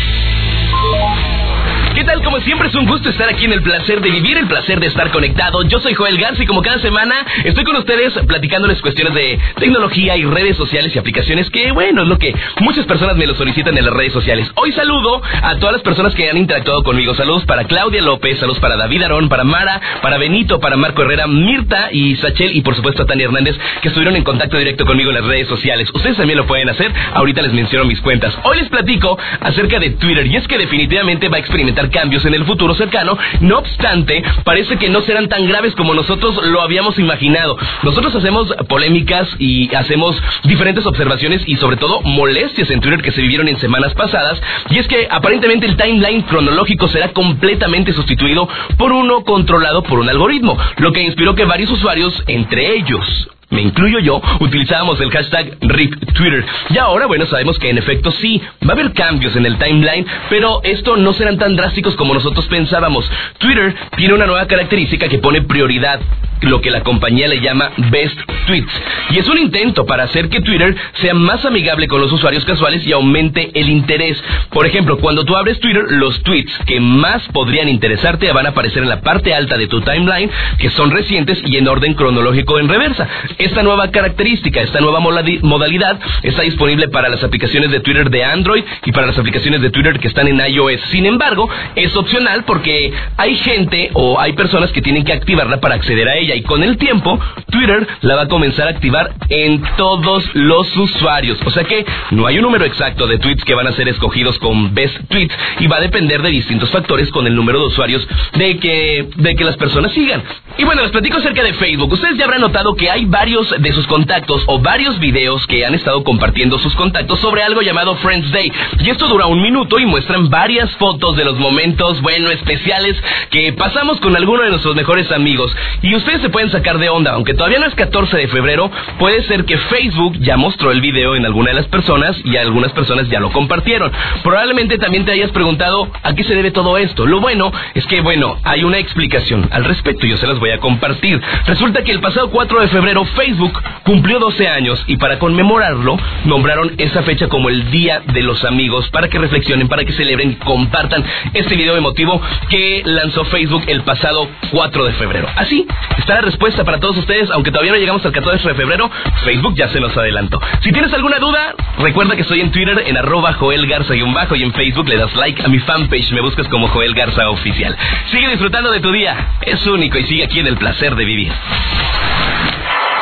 ¿Qué 2.08 2.14
tal? 2.14 2.24
Como 2.24 2.40
siempre 2.40 2.68
es 2.68 2.74
un 2.74 2.86
gusto 2.86 3.10
estar 3.10 3.28
aquí 3.28 3.44
en 3.44 3.52
el 3.52 3.62
placer 3.62 4.00
de 4.00 4.10
vivir, 4.10 4.38
el 4.38 4.46
placer 4.46 4.80
de 4.80 4.86
estar 4.86 5.10
conectado. 5.10 5.62
Yo 5.64 5.78
soy 5.78 5.92
Joel 5.92 6.16
Garza 6.16 6.42
y 6.42 6.46
como 6.46 6.62
cada 6.62 6.78
semana 6.78 7.14
estoy 7.44 7.64
con 7.64 7.76
ustedes 7.76 8.14
platicándoles 8.26 8.80
cuestiones 8.80 9.12
de 9.12 9.38
tecnología 9.56 10.16
y 10.16 10.24
redes 10.24 10.56
sociales 10.56 10.96
y 10.96 10.98
aplicaciones 10.98 11.50
que, 11.50 11.70
bueno, 11.72 12.02
es 12.02 12.08
lo 12.08 12.18
que 12.18 12.34
muchas 12.60 12.86
personas 12.86 13.16
me 13.16 13.26
lo 13.26 13.34
solicitan 13.34 13.76
en 13.76 13.84
las 13.84 13.92
redes 13.92 14.14
sociales. 14.14 14.50
Hoy 14.54 14.72
saludo 14.72 15.20
a 15.42 15.56
todas 15.56 15.74
las 15.74 15.82
personas 15.82 16.14
que 16.14 16.30
han 16.30 16.38
interactuado 16.38 16.82
conmigo. 16.82 17.14
Saludos 17.14 17.44
para 17.44 17.64
Claudia 17.64 18.00
López, 18.00 18.38
saludos 18.38 18.58
para 18.58 18.78
David 18.78 19.02
Arón, 19.02 19.28
para 19.28 19.44
Mara, 19.44 19.78
para 20.00 20.16
Benito, 20.16 20.60
para 20.60 20.78
Marco 20.78 21.02
Herrera, 21.02 21.26
Mirta 21.26 21.90
y 21.92 22.16
Sachel 22.16 22.56
y 22.56 22.62
por 22.62 22.74
supuesto 22.74 23.02
a 23.02 23.06
Tania 23.06 23.26
Hernández 23.26 23.58
que 23.82 23.88
estuvieron 23.88 24.16
en 24.16 24.24
contacto 24.24 24.56
directo 24.56 24.86
conmigo 24.86 25.10
en 25.10 25.16
las 25.16 25.26
redes 25.26 25.46
sociales. 25.46 25.90
Ustedes 25.92 26.16
también 26.16 26.38
lo 26.38 26.46
pueden 26.46 26.70
hacer. 26.70 26.90
Ahorita 27.12 27.42
les 27.42 27.52
menciono 27.52 27.84
mis 27.84 28.00
cuentas. 28.00 28.34
Hoy 28.44 28.56
les 28.60 28.70
platico 28.70 29.18
acerca 29.40 29.78
de 29.78 29.90
Twitter 29.90 30.26
y 30.26 30.36
es 30.36 30.48
que 30.48 30.56
definitivamente 30.56 31.28
va 31.28 31.36
a 31.36 31.40
experimentar 31.40 31.90
cambios 31.98 32.24
en 32.26 32.34
el 32.34 32.44
futuro 32.44 32.74
cercano. 32.74 33.18
No 33.40 33.58
obstante, 33.58 34.22
parece 34.44 34.76
que 34.76 34.88
no 34.88 35.02
serán 35.02 35.28
tan 35.28 35.48
graves 35.48 35.74
como 35.74 35.94
nosotros 35.94 36.46
lo 36.46 36.62
habíamos 36.62 36.96
imaginado. 36.96 37.56
Nosotros 37.82 38.14
hacemos 38.14 38.54
polémicas 38.68 39.28
y 39.40 39.74
hacemos 39.74 40.16
diferentes 40.44 40.86
observaciones 40.86 41.42
y 41.44 41.56
sobre 41.56 41.76
todo 41.76 42.00
molestias 42.02 42.70
en 42.70 42.80
Twitter 42.80 43.02
que 43.02 43.10
se 43.10 43.20
vivieron 43.20 43.48
en 43.48 43.58
semanas 43.58 43.94
pasadas. 43.94 44.40
Y 44.70 44.78
es 44.78 44.86
que 44.86 45.08
aparentemente 45.10 45.66
el 45.66 45.76
timeline 45.76 46.22
cronológico 46.22 46.86
será 46.86 47.08
completamente 47.08 47.92
sustituido 47.92 48.48
por 48.76 48.92
uno 48.92 49.24
controlado 49.24 49.82
por 49.82 49.98
un 49.98 50.08
algoritmo, 50.08 50.56
lo 50.76 50.92
que 50.92 51.02
inspiró 51.02 51.34
que 51.34 51.46
varios 51.46 51.72
usuarios, 51.72 52.22
entre 52.28 52.76
ellos 52.76 53.28
me 53.50 53.62
incluyo 53.62 53.98
yo, 54.00 54.20
utilizábamos 54.40 55.00
el 55.00 55.10
hashtag 55.10 55.56
RIP 55.60 56.12
Twitter. 56.12 56.44
Y 56.68 56.78
ahora, 56.78 57.06
bueno, 57.06 57.26
sabemos 57.26 57.58
que 57.58 57.70
en 57.70 57.78
efecto 57.78 58.10
sí, 58.12 58.42
va 58.62 58.70
a 58.70 58.72
haber 58.72 58.92
cambios 58.92 59.34
en 59.36 59.46
el 59.46 59.56
timeline, 59.56 60.06
pero 60.28 60.60
esto 60.64 60.96
no 60.96 61.14
serán 61.14 61.38
tan 61.38 61.56
drásticos 61.56 61.94
como 61.96 62.12
nosotros 62.12 62.46
pensábamos. 62.46 63.10
Twitter 63.38 63.74
tiene 63.96 64.14
una 64.14 64.26
nueva 64.26 64.46
característica 64.46 65.08
que 65.08 65.18
pone 65.18 65.42
prioridad, 65.42 66.00
lo 66.42 66.60
que 66.60 66.70
la 66.70 66.82
compañía 66.82 67.26
le 67.26 67.40
llama 67.40 67.70
Best 67.90 68.18
Tweets. 68.46 68.72
Y 69.10 69.18
es 69.18 69.28
un 69.28 69.38
intento 69.38 69.86
para 69.86 70.04
hacer 70.04 70.28
que 70.28 70.40
Twitter 70.40 70.76
sea 71.00 71.14
más 71.14 71.44
amigable 71.44 71.88
con 71.88 72.00
los 72.00 72.12
usuarios 72.12 72.44
casuales 72.44 72.86
y 72.86 72.92
aumente 72.92 73.50
el 73.54 73.68
interés. 73.70 74.22
Por 74.50 74.66
ejemplo, 74.66 74.98
cuando 74.98 75.24
tú 75.24 75.36
abres 75.36 75.58
Twitter, 75.60 75.84
los 75.88 76.22
tweets 76.22 76.52
que 76.66 76.80
más 76.80 77.26
podrían 77.32 77.68
interesarte 77.68 78.30
van 78.32 78.46
a 78.46 78.50
aparecer 78.50 78.82
en 78.82 78.88
la 78.88 79.00
parte 79.00 79.34
alta 79.34 79.56
de 79.56 79.66
tu 79.66 79.80
timeline, 79.80 80.30
que 80.58 80.70
son 80.70 80.90
recientes 80.90 81.40
y 81.44 81.56
en 81.56 81.66
orden 81.66 81.94
cronológico 81.94 82.58
en 82.58 82.68
reversa. 82.68 83.08
Esta 83.38 83.62
nueva 83.62 83.90
característica, 83.90 84.60
esta 84.60 84.80
nueva 84.80 85.00
modalidad 85.00 86.00
está 86.22 86.42
disponible 86.42 86.88
para 86.88 87.08
las 87.08 87.22
aplicaciones 87.22 87.70
de 87.70 87.80
Twitter 87.80 88.10
de 88.10 88.24
Android 88.24 88.64
y 88.84 88.92
para 88.92 89.06
las 89.06 89.18
aplicaciones 89.18 89.60
de 89.60 89.70
Twitter 89.70 89.98
que 90.00 90.08
están 90.08 90.26
en 90.26 90.40
iOS. 90.40 90.80
Sin 90.90 91.06
embargo, 91.06 91.48
es 91.76 91.94
opcional 91.96 92.44
porque 92.44 92.92
hay 93.16 93.36
gente 93.36 93.90
o 93.94 94.20
hay 94.20 94.32
personas 94.32 94.72
que 94.72 94.82
tienen 94.82 95.04
que 95.04 95.12
activarla 95.12 95.60
para 95.60 95.76
acceder 95.76 96.08
a 96.08 96.16
ella 96.16 96.34
y 96.34 96.42
con 96.42 96.62
el 96.62 96.76
tiempo 96.78 97.18
Twitter 97.50 97.86
la 98.00 98.16
va 98.16 98.22
a 98.22 98.28
comenzar 98.28 98.66
a 98.66 98.70
activar 98.70 99.12
en 99.28 99.62
todos 99.76 100.24
los 100.34 100.76
usuarios. 100.76 101.38
O 101.46 101.50
sea 101.50 101.64
que 101.64 101.86
no 102.10 102.26
hay 102.26 102.38
un 102.38 102.42
número 102.42 102.64
exacto 102.64 103.06
de 103.06 103.18
tweets 103.18 103.44
que 103.44 103.54
van 103.54 103.68
a 103.68 103.72
ser 103.72 103.88
escogidos 103.88 104.38
con 104.38 104.74
Best 104.74 104.96
Tweets 105.08 105.34
y 105.60 105.68
va 105.68 105.76
a 105.76 105.80
depender 105.80 106.22
de 106.22 106.30
distintos 106.30 106.70
factores 106.70 107.10
con 107.10 107.26
el 107.26 107.36
número 107.36 107.60
de 107.60 107.66
usuarios 107.66 108.06
de 108.34 108.58
que, 108.58 109.08
de 109.14 109.36
que 109.36 109.44
las 109.44 109.56
personas 109.56 109.92
sigan. 109.92 110.24
Y 110.56 110.64
bueno, 110.64 110.82
les 110.82 110.90
platico 110.90 111.18
acerca 111.18 111.44
de 111.44 111.54
Facebook. 111.54 111.92
Ustedes 111.92 112.16
ya 112.18 112.24
habrán 112.24 112.40
notado 112.40 112.74
que 112.74 112.90
hay 112.90 113.04
varios 113.04 113.27
de 113.28 113.72
sus 113.74 113.86
contactos 113.86 114.42
o 114.46 114.58
varios 114.58 114.98
videos 115.00 115.46
que 115.46 115.66
han 115.66 115.74
estado 115.74 116.02
compartiendo 116.02 116.58
sus 116.58 116.74
contactos 116.74 117.18
sobre 117.20 117.42
algo 117.42 117.60
llamado 117.60 117.94
Friends 117.96 118.30
Day. 118.32 118.50
Y 118.80 118.88
esto 118.88 119.06
dura 119.06 119.26
un 119.26 119.42
minuto 119.42 119.78
y 119.78 119.84
muestran 119.84 120.30
varias 120.30 120.74
fotos 120.76 121.14
de 121.14 121.26
los 121.26 121.38
momentos, 121.38 122.00
bueno, 122.00 122.30
especiales 122.30 122.96
que 123.30 123.52
pasamos 123.52 124.00
con 124.00 124.16
alguno 124.16 124.44
de 124.44 124.50
nuestros 124.50 124.74
mejores 124.74 125.12
amigos. 125.12 125.54
Y 125.82 125.94
ustedes 125.94 126.22
se 126.22 126.30
pueden 126.30 126.50
sacar 126.50 126.78
de 126.78 126.88
onda, 126.88 127.12
aunque 127.12 127.34
todavía 127.34 127.58
no 127.58 127.66
es 127.66 127.74
14 127.74 128.16
de 128.16 128.28
febrero, 128.28 128.70
puede 128.98 129.22
ser 129.24 129.44
que 129.44 129.58
Facebook 129.58 130.16
ya 130.20 130.38
mostró 130.38 130.70
el 130.70 130.80
video 130.80 131.14
en 131.14 131.26
alguna 131.26 131.50
de 131.50 131.56
las 131.56 131.66
personas 131.66 132.16
y 132.24 132.34
algunas 132.38 132.72
personas 132.72 133.10
ya 133.10 133.20
lo 133.20 133.30
compartieron. 133.30 133.92
Probablemente 134.22 134.78
también 134.78 135.04
te 135.04 135.12
hayas 135.12 135.32
preguntado 135.32 135.90
a 136.02 136.14
qué 136.14 136.24
se 136.24 136.34
debe 136.34 136.50
todo 136.50 136.78
esto. 136.78 137.04
Lo 137.04 137.20
bueno 137.20 137.52
es 137.74 137.84
que, 137.86 138.00
bueno, 138.00 138.38
hay 138.44 138.64
una 138.64 138.78
explicación 138.78 139.48
al 139.52 139.64
respecto. 139.64 140.06
Yo 140.06 140.16
se 140.16 140.26
las 140.26 140.38
voy 140.38 140.50
a 140.50 140.58
compartir. 140.58 141.20
Resulta 141.46 141.84
que 141.84 141.92
el 141.92 142.00
pasado 142.00 142.30
4 142.30 142.60
de 142.60 142.68
febrero 142.68 143.04
Facebook 143.18 143.60
cumplió 143.82 144.20
12 144.20 144.46
años 144.46 144.84
y 144.86 144.96
para 144.96 145.18
conmemorarlo 145.18 145.96
nombraron 146.24 146.74
esa 146.78 147.02
fecha 147.02 147.26
como 147.26 147.48
el 147.48 147.68
Día 147.72 148.00
de 148.06 148.22
los 148.22 148.44
Amigos 148.44 148.88
para 148.90 149.08
que 149.08 149.18
reflexionen, 149.18 149.66
para 149.66 149.84
que 149.84 149.92
celebren 149.92 150.34
compartan 150.34 151.04
este 151.34 151.56
video 151.56 151.76
emotivo 151.76 152.20
que 152.48 152.82
lanzó 152.84 153.24
Facebook 153.24 153.64
el 153.66 153.82
pasado 153.82 154.28
4 154.52 154.84
de 154.84 154.92
febrero. 154.92 155.26
Así 155.34 155.66
está 155.96 156.14
la 156.14 156.20
respuesta 156.20 156.64
para 156.64 156.78
todos 156.78 156.96
ustedes, 156.96 157.28
aunque 157.32 157.50
todavía 157.50 157.72
no 157.72 157.78
llegamos 157.78 158.06
al 158.06 158.12
14 158.12 158.50
de 158.50 158.54
febrero, 158.54 158.88
Facebook 159.24 159.54
ya 159.56 159.68
se 159.68 159.80
nos 159.80 159.96
adelantó. 159.96 160.40
Si 160.60 160.70
tienes 160.70 160.92
alguna 160.92 161.18
duda, 161.18 161.56
recuerda 161.80 162.14
que 162.14 162.22
estoy 162.22 162.40
en 162.40 162.52
Twitter 162.52 162.84
en 162.86 162.96
arroba 162.96 163.32
Joel 163.32 163.66
Garza 163.66 163.96
y 163.96 164.02
bajo 164.12 164.36
y 164.36 164.44
en 164.44 164.52
Facebook 164.52 164.88
le 164.88 164.96
das 164.96 165.14
like 165.16 165.42
a 165.42 165.48
mi 165.48 165.58
fanpage, 165.58 166.12
me 166.12 166.20
buscas 166.20 166.46
como 166.48 166.68
Joel 166.68 166.94
Garza 166.94 167.28
Oficial. 167.30 167.76
Sigue 168.12 168.28
disfrutando 168.28 168.70
de 168.70 168.78
tu 168.78 168.92
día, 168.92 169.32
es 169.42 169.66
único 169.66 169.98
y 169.98 170.04
sigue 170.04 170.22
aquí 170.22 170.38
en 170.38 170.46
el 170.46 170.56
placer 170.56 170.94
de 170.94 171.04
vivir. 171.04 171.32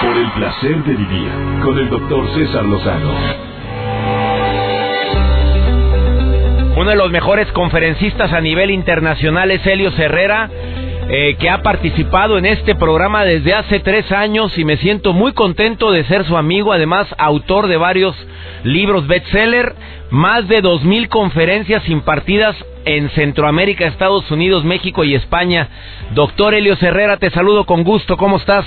Por 0.02 0.16
el 0.16 0.30
placer 0.32 0.84
de 0.84 0.94
vivir 0.94 1.30
con 1.64 1.78
el 1.78 1.88
doctor 1.88 2.28
César 2.34 2.64
Lozano. 2.66 3.14
Uno 6.76 6.90
de 6.90 6.96
los 6.96 7.10
mejores 7.10 7.50
conferencistas 7.52 8.32
a 8.32 8.42
nivel 8.42 8.70
internacional 8.70 9.50
es 9.50 9.66
Helio 9.66 9.90
Herrera, 9.96 10.50
eh, 11.08 11.36
que 11.38 11.48
ha 11.48 11.62
participado 11.62 12.36
en 12.36 12.44
este 12.44 12.74
programa 12.74 13.24
desde 13.24 13.54
hace 13.54 13.80
tres 13.80 14.12
años 14.12 14.58
y 14.58 14.64
me 14.66 14.76
siento 14.76 15.14
muy 15.14 15.32
contento 15.32 15.90
de 15.90 16.04
ser 16.04 16.26
su 16.26 16.36
amigo, 16.36 16.72
además 16.72 17.06
autor 17.16 17.66
de 17.66 17.78
varios 17.78 18.14
libros 18.64 19.06
bestseller, 19.06 19.74
más 20.10 20.46
de 20.46 20.60
dos 20.60 20.84
mil 20.84 21.08
conferencias 21.08 21.88
impartidas 21.88 22.54
en 22.84 23.08
Centroamérica, 23.10 23.86
Estados 23.86 24.30
Unidos, 24.30 24.62
México 24.62 25.04
y 25.04 25.14
España. 25.14 25.68
Doctor 26.14 26.54
Helio 26.54 26.76
Herrera, 26.78 27.16
te 27.16 27.30
saludo 27.30 27.64
con 27.64 27.82
gusto, 27.82 28.18
¿cómo 28.18 28.36
estás? 28.36 28.66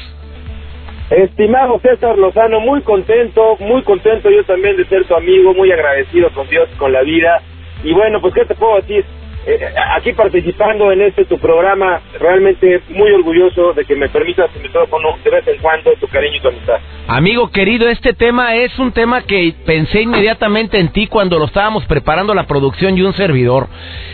Estimado 1.10 1.80
César 1.80 2.17
Lozano, 2.17 2.60
muy 2.60 2.82
contento, 2.82 3.58
muy 3.60 3.82
contento 3.82 4.30
yo 4.30 4.43
también 4.43 4.78
de 4.78 4.86
ser 4.86 5.06
tu 5.06 5.15
amigo, 5.15 5.56
muy 5.56 5.72
agradecido 5.72 6.30
con 6.32 6.48
Dios, 6.48 6.69
con 6.78 6.93
la 6.93 7.02
vida. 7.02 7.41
Y 7.84 7.93
bueno, 7.93 8.22
pues 8.22 8.34
qué 8.36 8.45
te 8.45 8.54
puedo 8.54 8.76
decir, 8.76 9.04
eh, 9.48 9.60
aquí 9.95 10.13
participando 10.13 10.91
en 10.91 11.02
este 11.02 11.26
tu 11.26 11.39
programa, 11.39 12.02
realmente 12.19 12.82
muy 12.89 13.12
orgulloso 13.12 13.74
de 13.74 13.86
que 13.86 13.95
me 13.95 14.08
permitas 14.10 14.56
el 14.56 14.62
micrófono 14.62 15.17
de 15.24 15.32
vez 15.32 15.48
en 15.48 15.58
cuando 15.60 15.91
tu 15.93 16.08
cariño 16.08 16.36
y 16.36 16.41
tu 16.41 16.50
amistad. 16.50 16.78
Amigo 17.08 17.50
querido, 17.50 17.89
este 17.89 18.13
tema 18.13 18.56
es 18.56 18.78
un 18.78 18.91
tema 18.91 19.24
que 19.24 19.56
pensé 19.65 20.02
inmediatamente 20.02 20.78
en 20.78 20.89
ti 20.89 21.08
cuando 21.08 21.39
lo 21.39 21.45
estábamos 21.45 21.86
preparando 21.86 22.36
la 22.36 22.45
producción 22.45 22.95
y 22.98 23.02
un 23.02 23.13
servidor. 23.13 23.67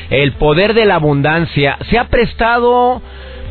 El 0.10 0.34
poder 0.34 0.74
de 0.74 0.86
la 0.86 0.96
abundancia. 0.96 1.78
Se 1.90 1.98
ha 1.98 2.06
prestado 2.08 3.02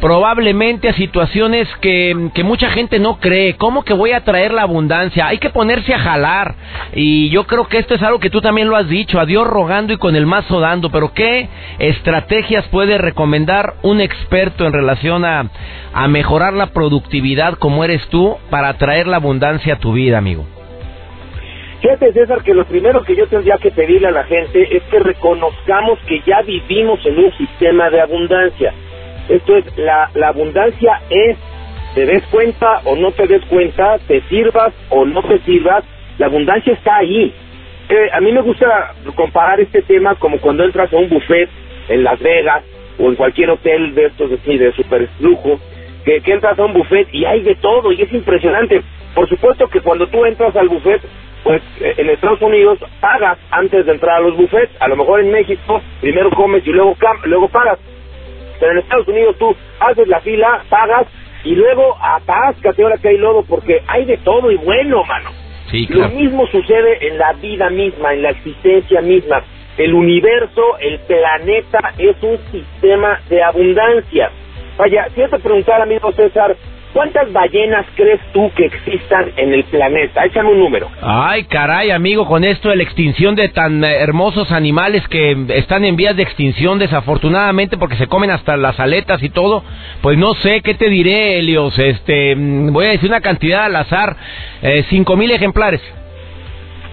probablemente 0.04 0.90
a 0.90 0.92
situaciones 0.92 1.66
que, 1.80 2.28
que, 2.34 2.44
mucha 2.44 2.68
gente 2.68 2.98
no 2.98 3.20
cree. 3.20 3.56
¿Cómo 3.56 3.86
que 3.86 3.94
voy 3.94 4.12
a 4.12 4.22
traer 4.22 4.52
la 4.52 4.60
abundancia? 4.60 5.26
Hay 5.26 5.38
que 5.38 5.48
ponerse 5.48 5.94
a 5.94 5.98
jalar. 5.98 6.56
Y 6.92 7.30
yo 7.30 7.46
creo 7.46 7.68
que 7.68 7.78
esto 7.78 7.94
es 7.94 8.02
algo 8.02 8.20
que 8.20 8.28
tú 8.28 8.42
también 8.42 8.68
lo 8.68 8.76
has 8.76 8.86
dicho, 8.86 9.18
a 9.18 9.24
Dios 9.24 9.46
rogando 9.46 9.94
y 9.94 9.96
con 9.96 10.14
el 10.14 10.26
mazo 10.26 10.60
dando. 10.60 10.90
Pero 10.90 11.14
¿qué 11.14 11.48
estrategias 11.78 12.68
puede 12.68 12.98
recomendar 12.98 13.76
un 13.80 14.02
experto 14.02 14.66
en 14.66 14.74
relación 14.74 15.24
a, 15.24 15.48
a 15.94 16.06
mejorar 16.06 16.52
la 16.52 16.66
productividad 16.66 17.54
como 17.54 17.82
eres 17.82 18.06
tú 18.08 18.36
para 18.50 18.74
traer 18.74 19.06
la 19.06 19.16
abundancia 19.16 19.72
a 19.72 19.78
tu 19.78 19.94
vida, 19.94 20.18
amigo? 20.18 20.44
Fíjate, 21.80 22.12
César, 22.12 22.42
que 22.42 22.52
lo 22.52 22.66
primero 22.66 23.02
que 23.04 23.16
yo 23.16 23.26
tendría 23.26 23.56
que 23.56 23.70
pedirle 23.70 24.08
a 24.08 24.10
la 24.10 24.24
gente 24.24 24.76
es 24.76 24.82
que 24.82 24.98
reconozcamos 24.98 25.98
que 26.06 26.20
ya 26.26 26.42
vivimos 26.42 27.00
en 27.06 27.24
un 27.24 27.32
sistema 27.38 27.88
de 27.88 28.02
abundancia 28.02 28.74
esto 29.28 29.56
es, 29.56 29.64
la, 29.76 30.10
abundancia 30.26 31.00
es, 31.10 31.36
te 31.94 32.06
des 32.06 32.24
cuenta 32.26 32.80
o 32.84 32.96
no 32.96 33.12
te 33.12 33.26
des 33.26 33.44
cuenta, 33.46 33.98
te 34.06 34.20
sirvas 34.22 34.72
o 34.90 35.04
no 35.04 35.22
te 35.22 35.38
sirvas, 35.40 35.84
la 36.18 36.26
abundancia 36.26 36.72
está 36.72 36.96
ahí. 36.96 37.32
A 38.12 38.20
mí 38.20 38.32
me 38.32 38.40
gusta 38.40 38.94
comparar 39.14 39.60
este 39.60 39.82
tema 39.82 40.14
como 40.16 40.38
cuando 40.38 40.64
entras 40.64 40.92
a 40.92 40.96
un 40.96 41.08
buffet 41.08 41.48
en 41.88 42.02
Las 42.02 42.18
Vegas 42.20 42.64
o 42.98 43.08
en 43.08 43.16
cualquier 43.16 43.50
hotel 43.50 43.94
de 43.94 44.06
estos 44.06 44.30
de, 44.30 44.58
de 44.58 44.72
super 44.72 45.08
lujo, 45.20 45.60
que, 46.04 46.20
que 46.20 46.32
entras 46.32 46.58
a 46.58 46.64
un 46.64 46.72
buffet 46.72 47.08
y 47.12 47.24
hay 47.24 47.42
de 47.42 47.54
todo 47.56 47.92
y 47.92 48.00
es 48.02 48.12
impresionante. 48.12 48.82
Por 49.14 49.28
supuesto 49.28 49.68
que 49.68 49.80
cuando 49.80 50.06
tú 50.08 50.24
entras 50.24 50.56
al 50.56 50.68
buffet, 50.68 51.00
pues 51.44 51.62
eh, 51.80 51.94
en 51.98 52.10
Estados 52.10 52.40
Unidos 52.42 52.78
pagas 53.00 53.38
antes 53.50 53.86
de 53.86 53.92
entrar 53.92 54.16
a 54.16 54.20
los 54.20 54.36
buffets. 54.36 54.72
A 54.80 54.88
lo 54.88 54.96
mejor 54.96 55.20
en 55.20 55.30
México 55.30 55.80
primero 56.00 56.30
comes 56.30 56.66
y 56.66 56.70
luego, 56.70 56.96
luego 57.24 57.48
pagas. 57.48 57.78
Pero 58.64 58.78
en 58.78 58.78
Estados 58.78 59.08
Unidos 59.08 59.36
tú 59.38 59.54
haces 59.78 60.08
la 60.08 60.20
fila, 60.20 60.64
pagas 60.70 61.06
y 61.44 61.54
luego 61.54 61.98
atáscate 62.00 62.82
ahora 62.82 62.96
que 62.96 63.08
hay 63.08 63.18
lodo 63.18 63.44
porque 63.46 63.82
hay 63.86 64.06
de 64.06 64.16
todo 64.16 64.50
y 64.50 64.56
bueno, 64.56 65.04
mano. 65.04 65.28
Sí, 65.70 65.86
Lo 65.90 66.08
mismo 66.08 66.46
sucede 66.46 67.08
en 67.08 67.18
la 67.18 67.34
vida 67.34 67.68
misma, 67.68 68.14
en 68.14 68.22
la 68.22 68.30
existencia 68.30 69.02
misma. 69.02 69.44
El 69.76 69.92
universo, 69.92 70.78
el 70.80 70.98
planeta 71.00 71.92
es 71.98 72.16
un 72.22 72.38
sistema 72.50 73.20
de 73.28 73.42
abundancia. 73.42 74.30
Vaya, 74.78 75.10
si 75.14 75.20
yo 75.20 75.28
te 75.28 75.38
preguntara, 75.40 75.82
amigo 75.82 76.10
César, 76.12 76.56
¿Cuántas 76.94 77.32
ballenas 77.32 77.84
crees 77.96 78.20
tú 78.32 78.52
que 78.54 78.66
existan 78.66 79.32
en 79.36 79.52
el 79.52 79.64
planeta? 79.64 80.24
Échame 80.26 80.50
un 80.50 80.60
número. 80.60 80.88
Ay, 81.02 81.42
caray, 81.42 81.90
amigo, 81.90 82.24
con 82.24 82.44
esto 82.44 82.68
de 82.68 82.76
la 82.76 82.84
extinción 82.84 83.34
de 83.34 83.48
tan 83.48 83.82
eh, 83.82 83.96
hermosos 83.96 84.52
animales 84.52 85.06
que 85.08 85.36
están 85.48 85.84
en 85.84 85.96
vías 85.96 86.16
de 86.16 86.22
extinción, 86.22 86.78
desafortunadamente, 86.78 87.76
porque 87.78 87.96
se 87.96 88.06
comen 88.06 88.30
hasta 88.30 88.56
las 88.56 88.78
aletas 88.78 89.20
y 89.24 89.28
todo, 89.28 89.64
pues 90.02 90.16
no 90.16 90.34
sé 90.34 90.62
qué 90.62 90.74
te 90.74 90.88
diré, 90.88 91.40
Helios. 91.40 91.76
Este, 91.80 92.36
mm, 92.36 92.72
voy 92.72 92.86
a 92.86 92.90
decir 92.90 93.10
una 93.10 93.20
cantidad 93.20 93.64
al 93.64 93.74
azar, 93.74 94.16
eh, 94.62 94.84
cinco 94.88 95.16
mil 95.16 95.32
ejemplares. 95.32 95.80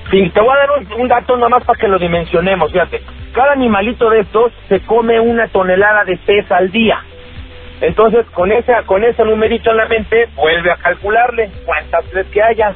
Sí, 0.10 0.32
te 0.34 0.42
voy 0.42 0.50
a 0.50 0.58
dar 0.58 0.70
un, 0.80 1.02
un 1.02 1.08
dato 1.10 1.38
nada 1.38 1.50
más 1.50 1.64
para 1.64 1.78
que 1.78 1.88
lo 1.88 2.00
dimensionemos, 2.00 2.72
fíjate. 2.72 3.02
Cada 3.34 3.52
animalito 3.52 4.10
de 4.10 4.22
estos 4.22 4.52
se 4.68 4.80
come 4.80 5.20
una 5.20 5.48
tonelada 5.50 6.06
de 6.06 6.18
pez 6.18 6.52
al 6.52 6.72
día. 6.72 7.04
Entonces, 7.82 8.26
con 8.34 8.52
esa 8.52 8.84
con 8.84 9.04
ese 9.04 9.24
numerito 9.24 9.72
en 9.72 9.78
la 9.78 9.88
mente, 9.88 10.30
vuelve 10.36 10.72
a 10.72 10.78
calcularle 10.78 11.52
cuántas 11.66 12.06
crees 12.12 12.28
que 12.28 12.42
haya. 12.42 12.76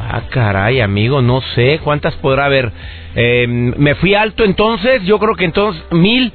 Ah, 0.00 0.22
caray, 0.30 0.80
amigo, 0.80 1.20
no 1.20 1.42
sé 1.54 1.78
cuántas 1.84 2.16
podrá 2.16 2.46
haber. 2.46 2.72
Eh, 3.14 3.46
me 3.46 3.94
fui 3.96 4.14
alto 4.14 4.44
entonces, 4.44 5.02
yo 5.04 5.18
creo 5.18 5.34
que 5.34 5.44
entonces 5.44 5.84
mil. 5.92 6.32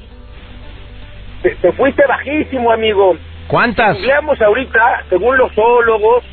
Te, 1.42 1.50
te 1.56 1.72
fuiste 1.72 2.04
bajísimo, 2.06 2.70
amigo. 2.70 3.16
¿Cuántas? 3.48 4.00
Veamos 4.00 4.40
ahorita, 4.40 5.04
según 5.08 5.36
los 5.36 5.52
zoólogos, 5.52 6.24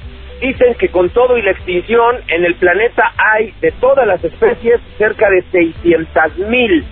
dicen 0.41 0.75
que 0.75 0.89
con 0.89 1.09
todo 1.09 1.37
y 1.37 1.41
la 1.41 1.51
extinción 1.51 2.17
en 2.27 2.45
el 2.45 2.55
planeta 2.55 3.11
hay 3.17 3.53
de 3.61 3.71
todas 3.73 4.05
las 4.05 4.23
especies 4.23 4.79
cerca 4.97 5.27
de 5.29 5.43
600 5.51 6.37
mil. 6.49 6.85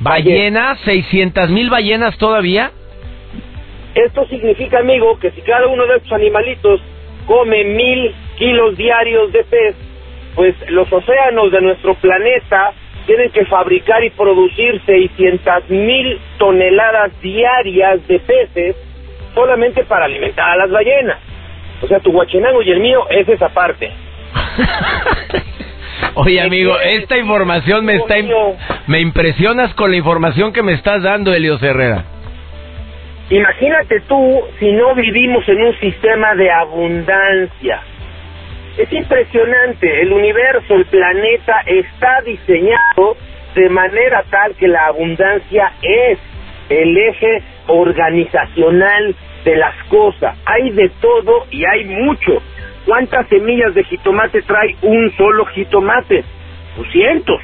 ¿Ballenas? 0.00 0.78
¿600 0.84 1.48
mil 1.48 1.68
ballenas 1.68 2.16
todavía? 2.16 2.70
Esto 3.94 4.26
significa, 4.26 4.78
amigo, 4.78 5.18
que 5.18 5.30
si 5.32 5.40
cada 5.42 5.66
uno 5.66 5.86
de 5.86 5.96
estos 5.96 6.12
animalitos 6.12 6.80
come 7.26 7.64
mil 7.64 8.14
kilos 8.38 8.76
diarios 8.76 9.32
de 9.32 9.44
pez, 9.44 9.76
pues 10.34 10.54
los 10.68 10.90
océanos 10.92 11.50
de 11.50 11.60
nuestro 11.60 11.94
planeta 11.94 12.72
tienen 13.06 13.30
que 13.30 13.44
fabricar 13.46 14.04
y 14.04 14.10
producir 14.10 14.80
600 14.86 15.70
mil 15.70 16.20
toneladas 16.38 17.20
diarias 17.20 18.06
de 18.06 18.20
peces 18.20 18.76
solamente 19.34 19.84
para 19.84 20.04
alimentar 20.04 20.50
a 20.50 20.56
las 20.56 20.70
ballenas. 20.70 21.18
O 21.82 21.88
sea, 21.88 21.98
tu 22.00 22.12
guachenango 22.12 22.62
y 22.62 22.70
el 22.70 22.80
mío 22.80 23.06
es 23.10 23.28
esa 23.28 23.48
parte. 23.48 23.90
Oye, 26.14 26.40
amigo, 26.40 26.78
esta 26.80 27.16
información 27.18 27.84
me 27.84 27.94
está... 27.96 28.14
Me 28.86 29.00
impresionas 29.00 29.74
con 29.74 29.90
la 29.90 29.96
información 29.96 30.52
que 30.52 30.62
me 30.62 30.72
estás 30.72 31.02
dando, 31.02 31.32
Elios 31.32 31.62
Herrera. 31.62 32.04
Imagínate 33.30 34.00
tú 34.08 34.42
si 34.58 34.72
no 34.72 34.92
vivimos 34.96 35.48
en 35.48 35.62
un 35.62 35.78
sistema 35.78 36.34
de 36.34 36.50
abundancia. 36.50 37.80
Es 38.76 38.92
impresionante, 38.92 40.02
el 40.02 40.12
universo, 40.12 40.74
el 40.74 40.84
planeta 40.86 41.60
está 41.64 42.22
diseñado 42.22 43.16
de 43.54 43.68
manera 43.68 44.24
tal 44.30 44.56
que 44.56 44.66
la 44.66 44.86
abundancia 44.86 45.72
es 45.80 46.18
el 46.70 46.96
eje 46.96 47.42
organizacional 47.68 49.14
de 49.44 49.56
las 49.56 49.76
cosas. 49.84 50.36
Hay 50.46 50.70
de 50.70 50.88
todo 51.00 51.46
y 51.52 51.64
hay 51.64 51.84
mucho. 51.84 52.42
¿Cuántas 52.84 53.28
semillas 53.28 53.74
de 53.74 53.84
jitomate 53.84 54.42
trae 54.42 54.74
un 54.82 55.08
solo 55.16 55.44
jitomate? 55.46 56.24
Pues 56.76 56.90
cientos. 56.90 57.40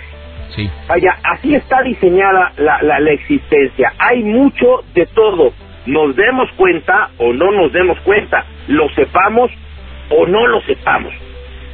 Sí. 0.49 0.68
Vaya, 0.88 1.16
así 1.22 1.55
está 1.55 1.83
diseñada 1.83 2.53
la, 2.57 2.83
la, 2.83 2.99
la 2.99 3.11
existencia. 3.12 3.92
Hay 3.99 4.25
mucho 4.25 4.83
de 4.92 5.07
todo 5.07 5.53
nos 5.87 6.14
demos 6.16 6.51
cuenta 6.57 7.11
o 7.18 7.33
no 7.33 7.51
nos 7.53 7.72
demos 7.72 7.99
cuenta, 8.01 8.44
lo 8.68 8.88
sepamos 8.90 9.51
o 10.11 10.27
no 10.27 10.46
lo 10.46 10.61
sepamos. 10.62 11.14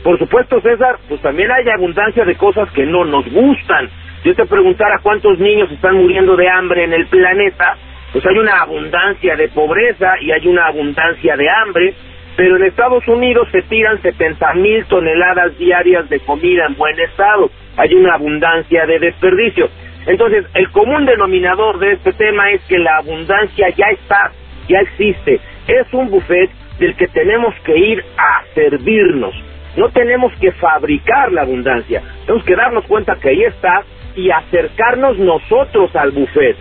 Por 0.02 0.18
supuesto, 0.18 0.60
César, 0.60 0.98
pues 1.08 1.20
también 1.20 1.50
hay 1.50 1.68
abundancia 1.68 2.24
de 2.24 2.34
cosas 2.34 2.70
que 2.72 2.84
no 2.84 3.04
nos 3.04 3.24
gustan. 3.30 3.88
Yo 4.24 4.34
te 4.34 4.46
preguntara 4.46 4.98
cuántos 5.02 5.38
niños 5.38 5.70
están 5.70 5.96
muriendo 5.96 6.36
de 6.36 6.48
hambre 6.48 6.84
en 6.84 6.92
el 6.92 7.06
planeta, 7.06 7.76
pues 8.12 8.24
hay 8.26 8.38
una 8.38 8.60
abundancia 8.60 9.36
de 9.36 9.48
pobreza 9.48 10.14
y 10.20 10.32
hay 10.32 10.46
una 10.46 10.66
abundancia 10.66 11.36
de 11.36 11.48
hambre, 11.48 11.94
pero 12.36 12.56
en 12.56 12.64
Estados 12.64 13.06
Unidos 13.08 13.48
se 13.50 13.62
tiran 13.62 14.00
70 14.00 14.54
mil 14.54 14.84
toneladas 14.86 15.56
diarias 15.58 16.08
de 16.08 16.20
comida 16.20 16.66
en 16.66 16.76
buen 16.76 16.98
estado, 17.00 17.50
hay 17.76 17.94
una 17.94 18.14
abundancia 18.14 18.86
de 18.86 18.98
desperdicio. 18.98 19.68
Entonces, 20.06 20.46
el 20.54 20.70
común 20.70 21.06
denominador 21.06 21.78
de 21.78 21.92
este 21.92 22.12
tema 22.12 22.50
es 22.50 22.62
que 22.62 22.78
la 22.78 22.96
abundancia 22.98 23.68
ya 23.70 23.86
está, 23.90 24.32
ya 24.68 24.80
existe. 24.80 25.40
Es 25.68 25.92
un 25.92 26.10
buffet 26.10 26.50
del 26.78 26.96
que 26.96 27.06
tenemos 27.08 27.54
que 27.64 27.76
ir 27.76 28.04
a 28.16 28.42
servirnos. 28.54 29.34
No 29.76 29.88
tenemos 29.90 30.32
que 30.40 30.52
fabricar 30.52 31.32
la 31.32 31.42
abundancia. 31.42 32.02
Tenemos 32.26 32.44
que 32.44 32.56
darnos 32.56 32.84
cuenta 32.86 33.16
que 33.16 33.30
ahí 33.30 33.42
está 33.44 33.84
y 34.16 34.30
acercarnos 34.30 35.18
nosotros 35.18 35.94
al 35.96 36.10
buffet. 36.10 36.56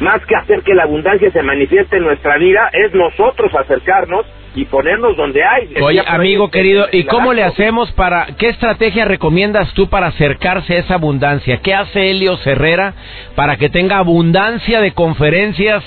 Más 0.00 0.24
que 0.26 0.36
hacer 0.36 0.62
que 0.62 0.74
la 0.74 0.84
abundancia 0.84 1.30
se 1.30 1.42
manifieste 1.42 1.96
en 1.96 2.04
nuestra 2.04 2.38
vida, 2.38 2.70
es 2.72 2.94
nosotros 2.94 3.54
acercarnos 3.54 4.26
y 4.54 4.64
ponernos 4.64 5.16
donde 5.16 5.42
hay. 5.44 5.74
Oye, 5.80 6.02
amigo 6.06 6.50
querido, 6.50 6.86
¿y 6.90 7.04
cómo 7.04 7.32
le 7.32 7.44
hacemos 7.44 7.90
para, 7.92 8.26
qué 8.38 8.48
estrategia 8.48 9.04
recomiendas 9.04 9.72
tú 9.74 9.88
para 9.88 10.08
acercarse 10.08 10.74
a 10.74 10.78
esa 10.78 10.94
abundancia? 10.94 11.60
¿Qué 11.62 11.74
hace 11.74 12.10
Helio 12.10 12.38
Herrera 12.44 12.94
para 13.36 13.56
que 13.56 13.68
tenga 13.68 13.98
abundancia 13.98 14.80
de 14.80 14.92
conferencias 14.92 15.84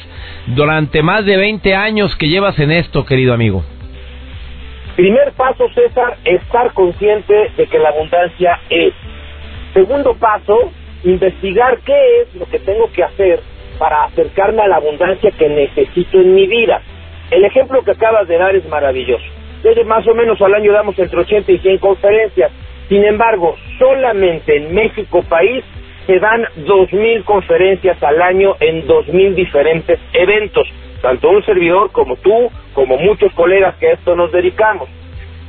durante 0.48 1.02
más 1.04 1.26
de 1.26 1.38
20 1.38 1.76
años 1.76 2.16
que 2.16 2.30
llevas 2.30 2.58
en 2.60 2.72
esto, 2.72 3.06
querido 3.06 3.34
amigo? 3.34 3.64
Primer 4.96 5.32
paso, 5.34 5.68
César, 5.74 6.18
estar 6.24 6.72
consciente 6.74 7.34
de 7.58 7.68
que 7.68 7.80
la 7.80 7.90
abundancia 7.90 8.60
es. 8.70 8.94
Segundo 9.74 10.16
paso, 10.16 10.72
investigar 11.04 11.80
qué 11.84 12.22
es 12.22 12.36
lo 12.36 12.46
que 12.46 12.60
tengo 12.60 12.90
que 12.92 13.04
hacer 13.04 13.42
para 13.80 14.04
acercarme 14.06 14.62
a 14.62 14.68
la 14.68 14.76
abundancia 14.78 15.32
que 15.32 15.50
necesito 15.50 16.20
en 16.20 16.36
mi 16.36 16.48
vida. 16.48 16.82
El 17.34 17.44
ejemplo 17.46 17.82
que 17.82 17.92
acabas 17.92 18.28
de 18.28 18.38
dar 18.38 18.56
es 18.56 18.64
maravilloso. 18.70 19.26
Desde 19.64 19.84
más 19.86 20.06
o 20.08 20.14
menos 20.14 20.40
al 20.40 20.54
año 20.54 20.72
damos 20.72 20.98
entre 21.00 21.20
80 21.20 21.52
y 21.52 21.58
100 21.58 21.78
conferencias. 21.80 22.52
Sin 22.88 23.04
embargo, 23.04 23.56
solamente 23.80 24.56
en 24.56 24.76
México 24.76 25.24
país 25.24 25.66
se 26.06 26.20
dan 26.20 26.44
2.000 26.58 27.24
conferencias 27.24 28.02
al 28.04 28.22
año 28.22 28.56
en 28.60 28.88
2.000 28.88 29.34
diferentes 29.34 30.00
eventos. 30.14 30.68
Tanto 31.02 31.30
un 31.30 31.44
servidor 31.44 31.92
como 31.92 32.18
tú, 32.18 32.52
como 32.74 32.98
muchos 32.98 33.34
colegas 33.34 33.76
que 33.78 33.88
a 33.88 33.94
esto 33.94 34.16
nos 34.16 34.32
dedicamos. 34.32 34.88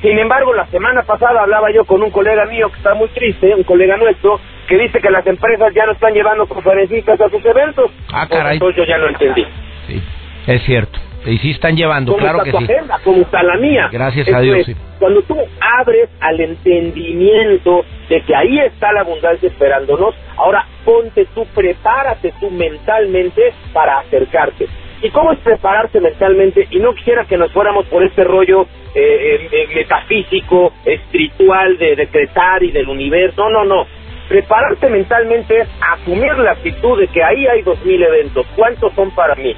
Sin 0.01 0.19
embargo, 0.19 0.55
la 0.55 0.67
semana 0.69 1.03
pasada 1.03 1.43
hablaba 1.43 1.71
yo 1.71 1.85
con 1.85 2.03
un 2.03 2.11
colega 2.11 2.47
mío 2.47 2.71
que 2.71 2.79
está 2.79 2.95
muy 2.95 3.09
triste, 3.09 3.55
un 3.55 3.65
colega 3.65 3.99
nuestro, 3.99 4.41
que 4.69 4.79
dice 4.79 5.01
que 5.03 5.11
las 5.11 5.27
empresas 5.27 5.75
ya 5.75 5.85
no 5.85 5.93
están 5.93 6.15
llevando 6.15 6.47
conferencistas 6.47 7.21
a 7.21 7.29
sus 7.29 7.45
eventos. 7.45 7.91
Ah, 8.11 8.27
caray. 8.27 8.55
Entonces 8.55 8.77
yo 8.79 8.85
ya 8.85 8.97
lo 8.97 9.09
entendí. 9.09 9.45
Sí, 9.87 10.03
es 10.47 10.63
cierto. 10.63 11.04
Y 11.27 11.39
sí 11.39 11.53
están 11.53 11.77
llevando, 11.77 12.17
claro 12.17 12.43
que 12.43 12.51
tu 12.51 12.59
sí. 12.59 12.65
agenda? 12.65 13.01
¿Cómo 13.03 13.23
está 13.23 13.43
la 13.43 13.57
mía? 13.57 13.89
Gracias 13.91 14.29
a 14.33 14.41
Dios, 14.41 14.67
sí. 14.67 14.77
Cuando 14.99 15.23
tú 15.23 15.37
abres 15.79 16.11
al 16.21 16.41
entendimiento 16.41 17.85
de 18.09 18.21
que 18.23 18.35
ahí 18.35 18.59
está 18.61 18.93
la 18.93 19.01
abundancia 19.01 19.49
esperándonos, 19.49 20.15
ahora 20.37 20.67
ponte 20.85 21.27
tú, 21.35 21.47
prepárate 21.55 22.33
tú 22.39 22.51
mentalmente 22.51 23.55
para 23.73 24.01
acercarte. 24.01 24.67
¿Y 25.03 25.11
cómo 25.11 25.33
es 25.33 25.39
prepararse 25.41 26.01
mentalmente? 26.01 26.67
Y 26.71 26.79
no 26.79 26.95
quisiera 26.95 27.25
que 27.25 27.37
nos 27.37 27.53
fuéramos 27.53 27.87
por 27.87 28.03
este 28.03 28.25
rollo 28.25 28.67
eh, 28.95 29.49
eh, 29.51 29.69
metafísico, 29.75 30.73
espiritual, 30.85 31.77
de 31.79 31.97
decretar 31.97 32.63
y 32.63 32.71
del 32.71 32.89
universo. 32.89 33.49
No, 33.49 33.65
no, 33.65 33.65
no. 33.65 33.87
Prepararte 34.29 34.89
mentalmente 34.89 35.61
es 35.61 35.69
asumir 35.93 36.39
la 36.39 36.53
actitud 36.53 36.99
de 36.99 37.09
que 37.09 37.23
ahí 37.23 37.47
hay 37.47 37.63
dos 37.63 37.85
mil 37.85 38.03
eventos. 38.03 38.47
¿Cuántos 38.57 38.95
son 38.95 39.11
para 39.11 39.35
mí? 39.35 39.55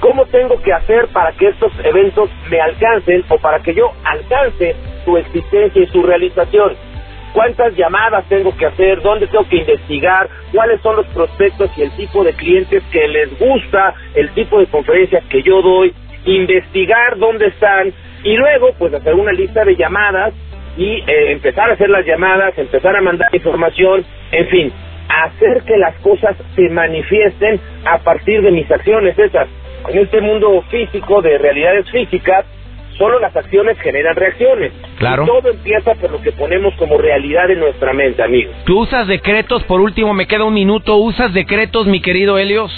¿Cómo 0.00 0.26
tengo 0.26 0.60
que 0.62 0.72
hacer 0.72 1.08
para 1.08 1.32
que 1.32 1.48
estos 1.48 1.72
eventos 1.84 2.30
me 2.50 2.60
alcancen 2.60 3.24
o 3.28 3.38
para 3.38 3.60
que 3.60 3.74
yo 3.74 3.90
alcance 4.04 4.76
su 5.04 5.16
existencia 5.16 5.82
y 5.82 5.86
su 5.86 6.02
realización? 6.02 6.74
¿Cuántas 7.32 7.74
llamadas 7.76 8.26
tengo 8.28 8.56
que 8.56 8.66
hacer? 8.66 9.02
¿Dónde 9.02 9.26
tengo 9.26 9.46
que 9.48 9.56
investigar? 9.56 10.28
¿Cuáles 10.52 10.80
son 10.80 10.96
los 10.96 11.06
prospectos 11.08 11.70
y 11.76 11.82
el 11.82 11.90
tipo 11.96 12.24
de 12.24 12.32
clientes 12.32 12.82
que 12.90 13.08
les 13.08 13.38
gusta? 13.38 13.94
¿El 14.14 14.30
tipo 14.30 14.58
de 14.58 14.66
conferencias 14.66 15.24
que 15.26 15.42
yo 15.42 15.60
doy? 15.60 15.92
Investigar 16.24 17.18
dónde 17.18 17.48
están 17.48 17.92
y 18.22 18.36
luego 18.36 18.72
pues 18.78 18.92
hacer 18.94 19.14
una 19.14 19.32
lista 19.32 19.64
de 19.64 19.76
llamadas 19.76 20.34
y 20.76 21.02
eh, 21.06 21.32
empezar 21.32 21.70
a 21.70 21.74
hacer 21.74 21.88
las 21.88 22.04
llamadas, 22.06 22.56
empezar 22.58 22.96
a 22.96 23.00
mandar 23.00 23.28
información, 23.34 24.04
en 24.32 24.48
fin, 24.48 24.72
hacer 25.08 25.62
que 25.62 25.76
las 25.76 25.94
cosas 26.00 26.36
se 26.54 26.68
manifiesten 26.70 27.60
a 27.84 27.98
partir 27.98 28.42
de 28.42 28.50
mis 28.50 28.70
acciones 28.70 29.18
esas 29.18 29.48
en 29.88 29.98
este 29.98 30.20
mundo 30.20 30.62
físico 30.70 31.22
de 31.22 31.38
realidades 31.38 31.90
físicas, 31.90 32.44
solo 32.98 33.18
las 33.20 33.34
acciones 33.36 33.78
generan 33.80 34.16
reacciones. 34.16 34.72
Claro. 34.98 35.24
Y 35.24 35.26
todo 35.26 35.50
empieza 35.50 35.94
por 35.94 36.10
lo 36.10 36.20
que 36.20 36.32
ponemos 36.32 36.74
como 36.74 36.98
realidad 36.98 37.50
en 37.50 37.60
nuestra 37.60 37.92
mente, 37.92 38.22
amigo. 38.22 38.52
¿Tú 38.64 38.80
usas 38.80 39.06
decretos? 39.06 39.62
Por 39.64 39.80
último, 39.80 40.14
me 40.14 40.26
queda 40.26 40.44
un 40.44 40.54
minuto. 40.54 40.96
¿Usas 40.96 41.32
decretos, 41.32 41.86
mi 41.86 42.00
querido 42.00 42.38
Helios? 42.38 42.72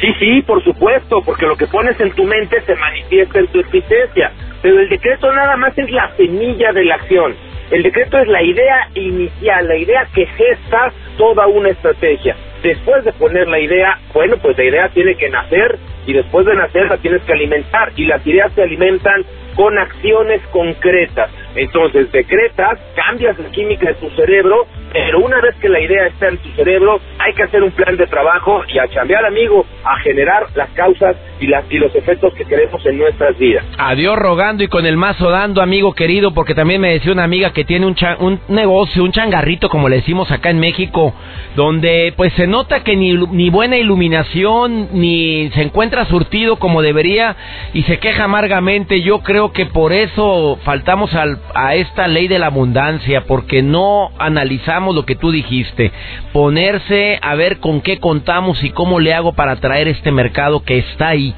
Sí, 0.00 0.08
sí, 0.18 0.42
por 0.42 0.64
supuesto, 0.64 1.22
porque 1.22 1.46
lo 1.46 1.56
que 1.56 1.66
pones 1.66 2.00
en 2.00 2.12
tu 2.12 2.24
mente 2.24 2.62
se 2.62 2.74
manifiesta 2.74 3.38
en 3.38 3.48
tu 3.48 3.60
existencia. 3.60 4.32
Pero 4.62 4.80
el 4.80 4.88
decreto 4.88 5.30
nada 5.32 5.56
más 5.56 5.76
es 5.76 5.90
la 5.90 6.10
semilla 6.16 6.72
de 6.72 6.84
la 6.84 6.94
acción. 6.94 7.34
El 7.70 7.82
decreto 7.82 8.18
es 8.18 8.26
la 8.26 8.42
idea 8.42 8.88
inicial, 8.94 9.68
la 9.68 9.76
idea 9.76 10.08
que 10.14 10.26
gesta 10.26 10.92
toda 11.18 11.46
una 11.46 11.68
estrategia. 11.68 12.34
Después 12.62 13.04
de 13.04 13.12
poner 13.12 13.46
la 13.46 13.60
idea, 13.60 13.98
bueno, 14.12 14.36
pues 14.38 14.56
la 14.58 14.64
idea 14.64 14.88
tiene 14.88 15.14
que 15.16 15.28
nacer 15.28 15.78
y 16.06 16.12
después 16.12 16.46
de 16.46 16.54
nacer 16.54 16.86
la 16.88 16.96
tienes 16.98 17.22
que 17.22 17.32
alimentar 17.32 17.92
y 17.96 18.06
las 18.06 18.26
ideas 18.26 18.52
se 18.54 18.62
alimentan 18.62 19.24
con 19.54 19.76
acciones 19.78 20.40
concretas. 20.52 21.30
Entonces 21.54 22.10
decretas, 22.12 22.78
cambias 22.94 23.38
la 23.38 23.50
química 23.50 23.88
de 23.88 23.94
tu 23.94 24.08
cerebro, 24.10 24.66
pero 24.92 25.20
una 25.20 25.40
vez 25.40 25.54
que 25.60 25.68
la 25.68 25.80
idea 25.80 26.06
está 26.06 26.28
en 26.28 26.38
tu 26.38 26.48
cerebro, 26.50 27.00
hay 27.18 27.32
que 27.34 27.42
hacer 27.44 27.62
un 27.62 27.70
plan 27.70 27.96
de 27.96 28.06
trabajo 28.06 28.62
y 28.72 28.78
a 28.78 28.88
chambear, 28.88 29.24
amigo, 29.24 29.64
a 29.84 29.96
generar 30.00 30.46
las 30.54 30.68
causas 30.70 31.16
y, 31.38 31.46
las, 31.46 31.64
y 31.70 31.78
los 31.78 31.94
efectos 31.94 32.34
que 32.34 32.44
queremos 32.44 32.84
en 32.84 32.98
nuestras 32.98 33.38
vidas. 33.38 33.64
Adiós 33.78 34.16
rogando 34.18 34.64
y 34.64 34.68
con 34.68 34.86
el 34.86 34.96
mazo 34.96 35.30
dando, 35.30 35.62
amigo 35.62 35.94
querido, 35.94 36.32
porque 36.34 36.54
también 36.54 36.80
me 36.80 36.92
decía 36.92 37.12
una 37.12 37.24
amiga 37.24 37.52
que 37.52 37.64
tiene 37.64 37.86
un, 37.86 37.94
cha- 37.94 38.16
un 38.18 38.40
negocio, 38.48 39.04
un 39.04 39.12
changarrito, 39.12 39.68
como 39.68 39.88
le 39.88 39.96
decimos 39.96 40.30
acá 40.32 40.50
en 40.50 40.58
México, 40.60 41.14
donde 41.56 42.12
pues 42.16 42.32
se 42.34 42.46
nota 42.46 42.82
que 42.82 42.96
ni, 42.96 43.12
ni 43.14 43.48
buena 43.50 43.76
iluminación, 43.76 44.88
ni 44.92 45.50
se 45.54 45.62
encuentra 45.62 46.04
surtido 46.06 46.56
como 46.56 46.82
debería 46.82 47.36
y 47.72 47.82
se 47.84 47.98
queja 47.98 48.24
amargamente. 48.24 49.00
Yo 49.02 49.20
creo 49.20 49.52
que 49.52 49.66
por 49.66 49.92
eso 49.92 50.58
faltamos 50.64 51.14
al- 51.14 51.38
a 51.54 51.74
esta 51.76 52.08
ley 52.08 52.28
de 52.28 52.38
la 52.38 52.46
abundancia, 52.46 53.22
porque 53.26 53.62
no 53.62 54.10
analizamos 54.18 54.79
lo 54.94 55.04
que 55.04 55.14
tú 55.16 55.30
dijiste. 55.30 55.92
Ponerse 56.32 57.18
a 57.22 57.34
ver 57.34 57.58
con 57.58 57.80
qué 57.82 57.98
contamos 57.98 58.62
y 58.64 58.70
cómo 58.70 58.98
le 59.00 59.14
hago 59.14 59.32
para 59.34 59.52
atraer 59.52 59.88
este 59.88 60.10
mercado 60.10 60.62
que 60.64 60.78
está 60.78 61.08
ahí. 61.08 61.34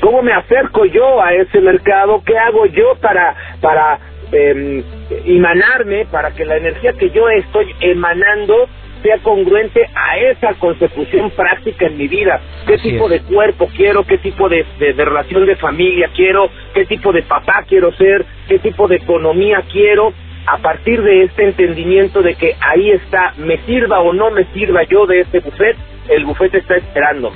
¿Cómo 0.00 0.22
me 0.22 0.32
acerco 0.32 0.84
yo 0.86 1.22
a 1.22 1.32
ese 1.34 1.60
mercado? 1.60 2.22
¿Qué 2.26 2.36
hago 2.36 2.66
yo 2.66 2.94
para, 3.00 3.34
para 3.60 3.98
eh, 4.32 4.82
emanarme, 5.26 6.04
para 6.06 6.30
que 6.32 6.44
la 6.44 6.56
energía 6.56 6.92
que 6.92 7.10
yo 7.10 7.28
estoy 7.30 7.74
emanando 7.80 8.54
sea 9.02 9.18
congruente 9.18 9.86
a 9.94 10.18
esa 10.18 10.54
consecución 10.54 11.30
práctica 11.30 11.86
en 11.86 11.96
mi 11.96 12.08
vida? 12.08 12.40
¿Qué 12.66 12.74
Así 12.74 12.90
tipo 12.90 13.04
es. 13.06 13.10
de 13.12 13.34
cuerpo 13.34 13.68
quiero? 13.74 14.04
¿Qué 14.04 14.18
tipo 14.18 14.48
de, 14.48 14.66
de- 14.78 14.92
de 14.92 15.04
relación 15.04 15.46
de 15.46 15.56
familia 15.56 16.10
quiero? 16.14 16.50
¿Qué 16.74 16.84
tipo 16.84 17.10
de 17.12 17.22
papá 17.22 17.64
quiero 17.66 17.90
ser? 17.92 18.26
¿Qué 18.48 18.58
tipo 18.58 18.86
de 18.88 18.96
economía 18.96 19.62
quiero? 19.72 20.12
A 20.46 20.58
partir 20.58 21.02
de 21.02 21.24
este 21.24 21.44
entendimiento 21.44 22.22
de 22.22 22.34
que 22.34 22.54
ahí 22.60 22.90
está, 22.90 23.34
me 23.38 23.58
sirva 23.64 24.00
o 24.00 24.12
no 24.12 24.30
me 24.30 24.44
sirva 24.52 24.82
yo 24.84 25.06
de 25.06 25.20
este 25.20 25.40
buffet, 25.40 25.76
el 26.08 26.24
buffet 26.24 26.54
está 26.54 26.76
esperando. 26.76 27.32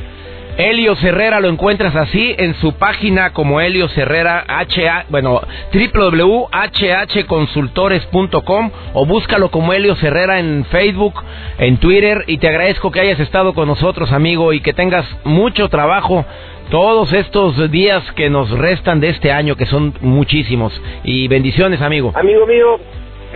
Helios 0.58 1.02
Herrera 1.04 1.38
lo 1.38 1.48
encuentras 1.48 1.94
así 1.94 2.34
en 2.36 2.54
su 2.54 2.72
página 2.72 3.32
como 3.32 3.60
Helios 3.60 3.96
Herrera 3.96 4.44
HA, 4.48 5.04
bueno, 5.08 5.40
www.hhconsultores.com 5.72 8.70
o 8.92 9.06
búscalo 9.06 9.52
como 9.52 9.72
Helios 9.72 10.02
Herrera 10.02 10.40
en 10.40 10.64
Facebook, 10.64 11.22
en 11.58 11.76
Twitter 11.76 12.24
y 12.26 12.38
te 12.38 12.48
agradezco 12.48 12.90
que 12.90 12.98
hayas 12.98 13.20
estado 13.20 13.54
con 13.54 13.68
nosotros, 13.68 14.10
amigo, 14.10 14.52
y 14.52 14.60
que 14.60 14.72
tengas 14.72 15.06
mucho 15.22 15.68
trabajo 15.68 16.26
todos 16.70 17.12
estos 17.12 17.70
días 17.70 18.02
que 18.12 18.30
nos 18.30 18.50
restan 18.50 19.00
de 19.00 19.10
este 19.10 19.32
año, 19.32 19.56
que 19.56 19.66
son 19.66 19.94
muchísimos. 20.00 20.80
Y 21.04 21.28
bendiciones, 21.28 21.80
amigo. 21.80 22.12
Amigo 22.14 22.46
mío, 22.46 22.78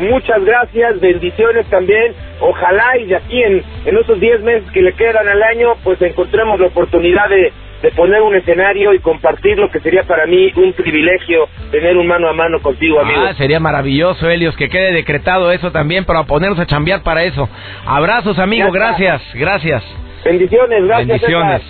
muchas 0.01 0.45
gracias, 0.45 1.01
bendiciones 1.01 1.67
también. 1.67 2.15
Ojalá 2.41 2.99
y 2.99 3.07
de 3.07 3.17
aquí 3.17 3.43
en, 3.43 3.63
en 3.85 3.97
esos 3.97 4.19
10 4.21 4.43
meses 4.43 4.71
que 4.73 4.83
le 4.83 4.93
quedan 4.95 5.29
al 5.29 5.43
año, 5.43 5.75
pues 5.83 6.01
encontremos 6.03 6.61
la 6.61 6.67
oportunidad 6.67 7.29
de, 7.29 7.53
de 7.83 7.91
poner 7.93 8.23
un 8.23 8.35
escenario 8.35 8.95
y 8.95 9.01
compartir 9.01 9.59
lo 9.59 9.71
que 9.71 9.81
sería 9.81 10.05
para 10.05 10.27
mí 10.27 10.53
un 10.57 10.73
privilegio 10.73 11.49
tener 11.71 11.97
un 11.97 12.07
mano 12.07 12.29
a 12.29 12.33
mano 12.33 12.61
contigo, 12.61 13.01
amigo. 13.01 13.21
Ah, 13.21 13.35
sería 13.35 13.61
maravilloso, 13.61 14.31
Helios, 14.31 14.57
que 14.57 14.69
quede 14.69 14.93
decretado 14.93 15.51
eso 15.53 15.73
también 15.73 16.05
para 16.05 16.25
ponernos 16.25 16.59
a 16.59 16.67
chambear 16.67 17.03
para 17.03 17.25
eso. 17.25 17.49
Abrazos, 17.85 18.39
amigo, 18.39 18.71
gracias, 18.71 19.23
gracias. 19.35 19.83
Bendiciones, 20.25 20.85
gracias. 20.85 21.09
Bendiciones. 21.09 21.63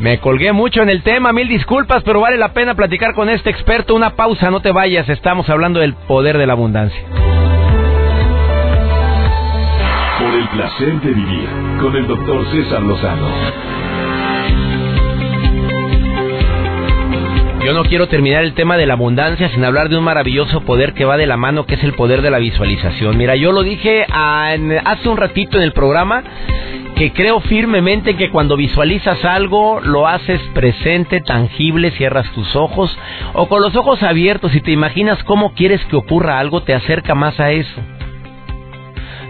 Me 0.00 0.18
colgué 0.18 0.52
mucho 0.52 0.82
en 0.82 0.88
el 0.88 1.02
tema, 1.02 1.32
mil 1.32 1.48
disculpas, 1.48 2.02
pero 2.02 2.20
vale 2.20 2.36
la 2.36 2.52
pena 2.52 2.74
platicar 2.74 3.14
con 3.14 3.28
este 3.28 3.50
experto. 3.50 3.94
Una 3.94 4.16
pausa, 4.16 4.50
no 4.50 4.60
te 4.60 4.72
vayas, 4.72 5.08
estamos 5.08 5.48
hablando 5.48 5.80
del 5.80 5.94
poder 5.94 6.36
de 6.36 6.46
la 6.46 6.54
abundancia. 6.54 7.00
Por 10.18 10.34
el 10.34 10.48
placer 10.48 11.00
de 11.00 11.10
vivir 11.10 11.48
con 11.80 11.94
el 11.96 12.06
doctor 12.06 12.44
César 12.50 12.82
Lozano. 12.82 13.28
Yo 17.64 17.72
no 17.72 17.84
quiero 17.84 18.08
terminar 18.08 18.44
el 18.44 18.52
tema 18.52 18.76
de 18.76 18.84
la 18.84 18.92
abundancia 18.92 19.48
sin 19.48 19.64
hablar 19.64 19.88
de 19.88 19.96
un 19.96 20.04
maravilloso 20.04 20.60
poder 20.66 20.92
que 20.92 21.06
va 21.06 21.16
de 21.16 21.26
la 21.26 21.38
mano, 21.38 21.64
que 21.64 21.76
es 21.76 21.82
el 21.82 21.94
poder 21.94 22.20
de 22.20 22.30
la 22.30 22.38
visualización. 22.38 23.16
Mira, 23.16 23.36
yo 23.36 23.52
lo 23.52 23.62
dije 23.62 24.04
hace 24.10 25.08
un 25.08 25.16
ratito 25.16 25.56
en 25.56 25.62
el 25.62 25.72
programa 25.72 26.22
que 26.94 27.12
creo 27.12 27.40
firmemente 27.40 28.16
que 28.16 28.30
cuando 28.30 28.56
visualizas 28.56 29.24
algo 29.24 29.80
lo 29.80 30.06
haces 30.06 30.40
presente, 30.54 31.20
tangible, 31.20 31.90
cierras 31.92 32.30
tus 32.32 32.54
ojos 32.54 32.96
o 33.32 33.48
con 33.48 33.62
los 33.62 33.74
ojos 33.76 34.02
abiertos 34.02 34.54
y 34.54 34.60
te 34.60 34.70
imaginas 34.70 35.22
cómo 35.24 35.54
quieres 35.54 35.84
que 35.86 35.96
ocurra 35.96 36.38
algo, 36.38 36.62
te 36.62 36.74
acerca 36.74 37.14
más 37.14 37.38
a 37.40 37.50
eso. 37.50 37.80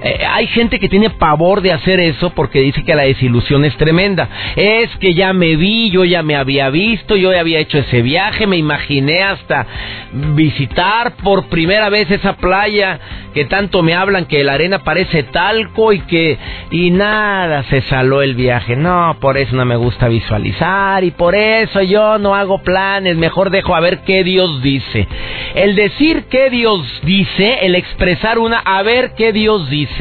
Eh, 0.05 0.23
hay 0.23 0.47
gente 0.49 0.79
que 0.79 0.91
tiene 0.91 1.09
pavor 1.09 1.63
de 1.63 1.73
hacer 1.73 1.99
eso 1.99 2.29
porque 2.35 2.61
dice 2.61 2.85
que 2.85 2.95
la 2.95 3.05
desilusión 3.05 3.65
es 3.65 3.75
tremenda. 3.79 4.29
Es 4.55 4.91
que 4.99 5.15
ya 5.15 5.33
me 5.33 5.57
vi, 5.57 5.91
yo 5.91 6.05
ya 6.05 6.23
me 6.23 6.37
había 6.37 6.69
visto, 6.69 7.17
yo 7.17 7.33
ya 7.33 7.41
había 7.41 7.59
hecho 7.59 7.79
ese 7.79 8.03
viaje, 8.03 8.47
me 8.47 8.59
imaginé 8.59 9.23
hasta 9.23 9.67
visitar 10.13 11.15
por 11.23 11.47
primera 11.47 11.89
vez 11.89 12.11
esa 12.11 12.37
playa 12.37 13.01
que 13.33 13.47
tanto 13.47 13.83
me 13.83 13.95
hablan 13.95 14.27
que 14.27 14.45
la 14.45 14.53
arena 14.53 14.81
parece 14.81 15.23
talco 15.25 15.93
y 15.93 16.01
que 16.01 16.39
y 16.71 16.91
nada 16.91 17.63
se 17.65 17.81
saló 17.83 18.21
el 18.21 18.35
viaje. 18.35 18.77
No, 18.77 19.17
por 19.21 19.39
eso 19.39 19.57
no 19.57 19.65
me 19.65 19.77
gusta 19.77 20.09
visualizar 20.09 21.03
y 21.03 21.13
por 21.13 21.35
eso 21.35 21.81
yo 21.81 22.19
no 22.19 22.35
hago 22.35 22.63
planes, 22.63 23.17
mejor 23.17 23.49
dejo 23.49 23.75
a 23.75 23.81
ver 23.81 24.01
qué 24.01 24.23
Dios 24.23 24.63
dice. 24.63 25.09
El 25.55 25.75
decir 25.77 26.25
qué 26.31 26.51
Dios 26.51 27.01
dice, 27.05 27.61
el 27.63 27.75
expresar 27.75 28.39
una 28.39 28.59
a 28.59 28.83
ver 28.83 29.15
qué 29.17 29.33
Dios 29.33 29.71
dice 29.71 29.94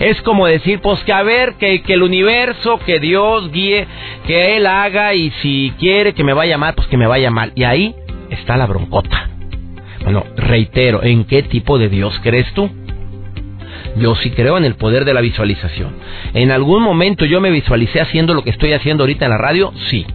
es 0.00 0.20
como 0.22 0.46
decir, 0.46 0.80
pues 0.80 1.02
que 1.04 1.12
a 1.12 1.22
ver, 1.22 1.54
que, 1.54 1.82
que 1.82 1.94
el 1.94 2.02
universo, 2.02 2.78
que 2.84 3.00
Dios 3.00 3.50
guíe, 3.50 3.86
que 4.26 4.56
Él 4.56 4.66
haga 4.66 5.14
y 5.14 5.30
si 5.42 5.72
quiere 5.78 6.14
que 6.14 6.24
me 6.24 6.32
vaya 6.32 6.58
mal, 6.58 6.74
pues 6.74 6.88
que 6.88 6.96
me 6.96 7.06
vaya 7.06 7.30
mal. 7.30 7.52
Y 7.54 7.64
ahí 7.64 7.94
está 8.30 8.56
la 8.56 8.66
broncota. 8.66 9.30
Bueno, 10.02 10.24
reitero, 10.36 11.02
¿en 11.02 11.24
qué 11.24 11.42
tipo 11.42 11.78
de 11.78 11.88
Dios 11.88 12.18
crees 12.22 12.52
tú? 12.54 12.70
Yo 13.96 14.14
sí 14.16 14.30
creo 14.30 14.56
en 14.58 14.64
el 14.64 14.76
poder 14.76 15.04
de 15.04 15.14
la 15.14 15.20
visualización. 15.20 15.96
¿En 16.34 16.52
algún 16.52 16.82
momento 16.82 17.24
yo 17.24 17.40
me 17.40 17.50
visualicé 17.50 18.00
haciendo 18.00 18.34
lo 18.34 18.42
que 18.42 18.50
estoy 18.50 18.72
haciendo 18.72 19.02
ahorita 19.02 19.24
en 19.24 19.30
la 19.30 19.38
radio? 19.38 19.72
Sí. 19.88 20.06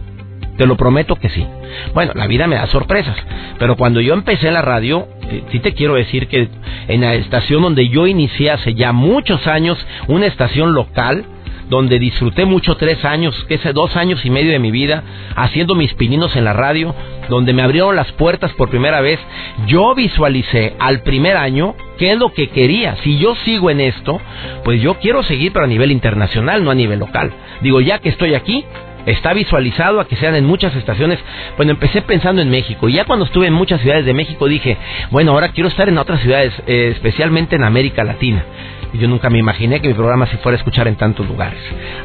Te 0.56 0.66
lo 0.66 0.76
prometo 0.76 1.16
que 1.16 1.28
sí. 1.30 1.46
Bueno, 1.94 2.12
la 2.14 2.26
vida 2.26 2.46
me 2.46 2.56
da 2.56 2.66
sorpresas, 2.66 3.16
pero 3.58 3.76
cuando 3.76 4.00
yo 4.00 4.14
empecé 4.14 4.50
la 4.50 4.62
radio, 4.62 5.08
eh, 5.28 5.42
sí 5.50 5.60
te 5.60 5.74
quiero 5.74 5.94
decir 5.94 6.28
que 6.28 6.48
en 6.88 7.00
la 7.00 7.14
estación 7.14 7.62
donde 7.62 7.88
yo 7.88 8.06
inicié 8.06 8.50
hace 8.50 8.74
ya 8.74 8.92
muchos 8.92 9.46
años, 9.46 9.84
una 10.06 10.26
estación 10.26 10.74
local, 10.74 11.24
donde 11.68 11.98
disfruté 11.98 12.44
mucho 12.44 12.76
tres 12.76 13.04
años, 13.04 13.34
que 13.48 13.54
es 13.54 13.74
dos 13.74 13.96
años 13.96 14.24
y 14.24 14.30
medio 14.30 14.52
de 14.52 14.58
mi 14.58 14.70
vida, 14.70 15.02
haciendo 15.34 15.74
mis 15.74 15.94
pininos 15.94 16.36
en 16.36 16.44
la 16.44 16.52
radio, 16.52 16.94
donde 17.28 17.52
me 17.52 17.62
abrieron 17.62 17.96
las 17.96 18.12
puertas 18.12 18.52
por 18.52 18.68
primera 18.68 19.00
vez, 19.00 19.18
yo 19.66 19.94
visualicé 19.94 20.74
al 20.78 21.02
primer 21.02 21.36
año 21.36 21.74
qué 21.98 22.12
es 22.12 22.18
lo 22.18 22.32
que 22.32 22.48
quería. 22.48 22.96
Si 23.02 23.18
yo 23.18 23.34
sigo 23.44 23.70
en 23.70 23.80
esto, 23.80 24.20
pues 24.62 24.80
yo 24.80 24.94
quiero 24.94 25.22
seguir, 25.22 25.52
pero 25.52 25.64
a 25.64 25.68
nivel 25.68 25.90
internacional, 25.90 26.62
no 26.64 26.70
a 26.70 26.74
nivel 26.74 26.98
local. 26.98 27.32
Digo, 27.62 27.80
ya 27.80 27.98
que 27.98 28.10
estoy 28.10 28.34
aquí, 28.34 28.64
está 29.06 29.32
visualizado 29.32 30.00
a 30.00 30.06
que 30.06 30.16
sean 30.16 30.34
en 30.34 30.44
muchas 30.44 30.74
estaciones. 30.76 31.18
Bueno, 31.56 31.72
empecé 31.72 32.02
pensando 32.02 32.42
en 32.42 32.50
México 32.50 32.88
y 32.88 32.94
ya 32.94 33.04
cuando 33.04 33.24
estuve 33.24 33.46
en 33.46 33.54
muchas 33.54 33.80
ciudades 33.80 34.06
de 34.06 34.14
México 34.14 34.46
dije, 34.46 34.76
bueno, 35.10 35.32
ahora 35.32 35.52
quiero 35.52 35.68
estar 35.68 35.88
en 35.88 35.98
otras 35.98 36.20
ciudades, 36.20 36.52
eh, 36.66 36.90
especialmente 36.92 37.56
en 37.56 37.64
América 37.64 38.04
Latina. 38.04 38.44
Y 38.92 38.98
yo 38.98 39.08
nunca 39.08 39.28
me 39.28 39.38
imaginé 39.38 39.80
que 39.80 39.88
mi 39.88 39.94
programa 39.94 40.26
se 40.26 40.36
fuera 40.38 40.54
a 40.54 40.58
escuchar 40.58 40.86
en 40.86 40.94
tantos 40.94 41.26
lugares. 41.26 41.58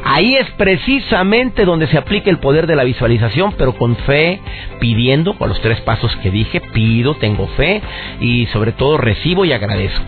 Ahí 0.04 0.34
es 0.34 0.50
precisamente 0.56 1.64
donde 1.64 1.86
se 1.86 1.96
aplica 1.96 2.30
el 2.30 2.38
poder 2.38 2.66
de 2.66 2.74
la 2.74 2.82
visualización, 2.82 3.54
pero 3.56 3.74
con 3.74 3.94
fe, 3.94 4.40
pidiendo, 4.80 5.34
con 5.34 5.48
los 5.48 5.60
tres 5.60 5.80
pasos 5.82 6.14
que 6.16 6.32
dije, 6.32 6.60
pido, 6.60 7.14
tengo 7.14 7.46
fe 7.56 7.80
y 8.20 8.46
sobre 8.46 8.72
todo 8.72 8.96
recibo 8.98 9.44
y 9.44 9.52
agradezco. 9.52 10.04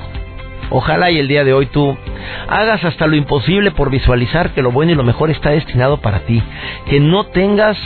Ojalá 0.70 1.10
y 1.12 1.18
el 1.18 1.28
día 1.28 1.44
de 1.44 1.52
hoy 1.52 1.66
tú 1.66 1.96
hagas 2.48 2.84
hasta 2.84 3.06
lo 3.06 3.16
imposible 3.16 3.70
por 3.70 3.90
visualizar 3.90 4.50
que 4.50 4.62
lo 4.62 4.72
bueno 4.72 4.92
y 4.92 4.94
lo 4.94 5.04
mejor 5.04 5.30
está 5.30 5.50
destinado 5.50 5.98
para 5.98 6.20
ti. 6.20 6.42
Que 6.86 7.00
no 7.00 7.24
tengas 7.26 7.78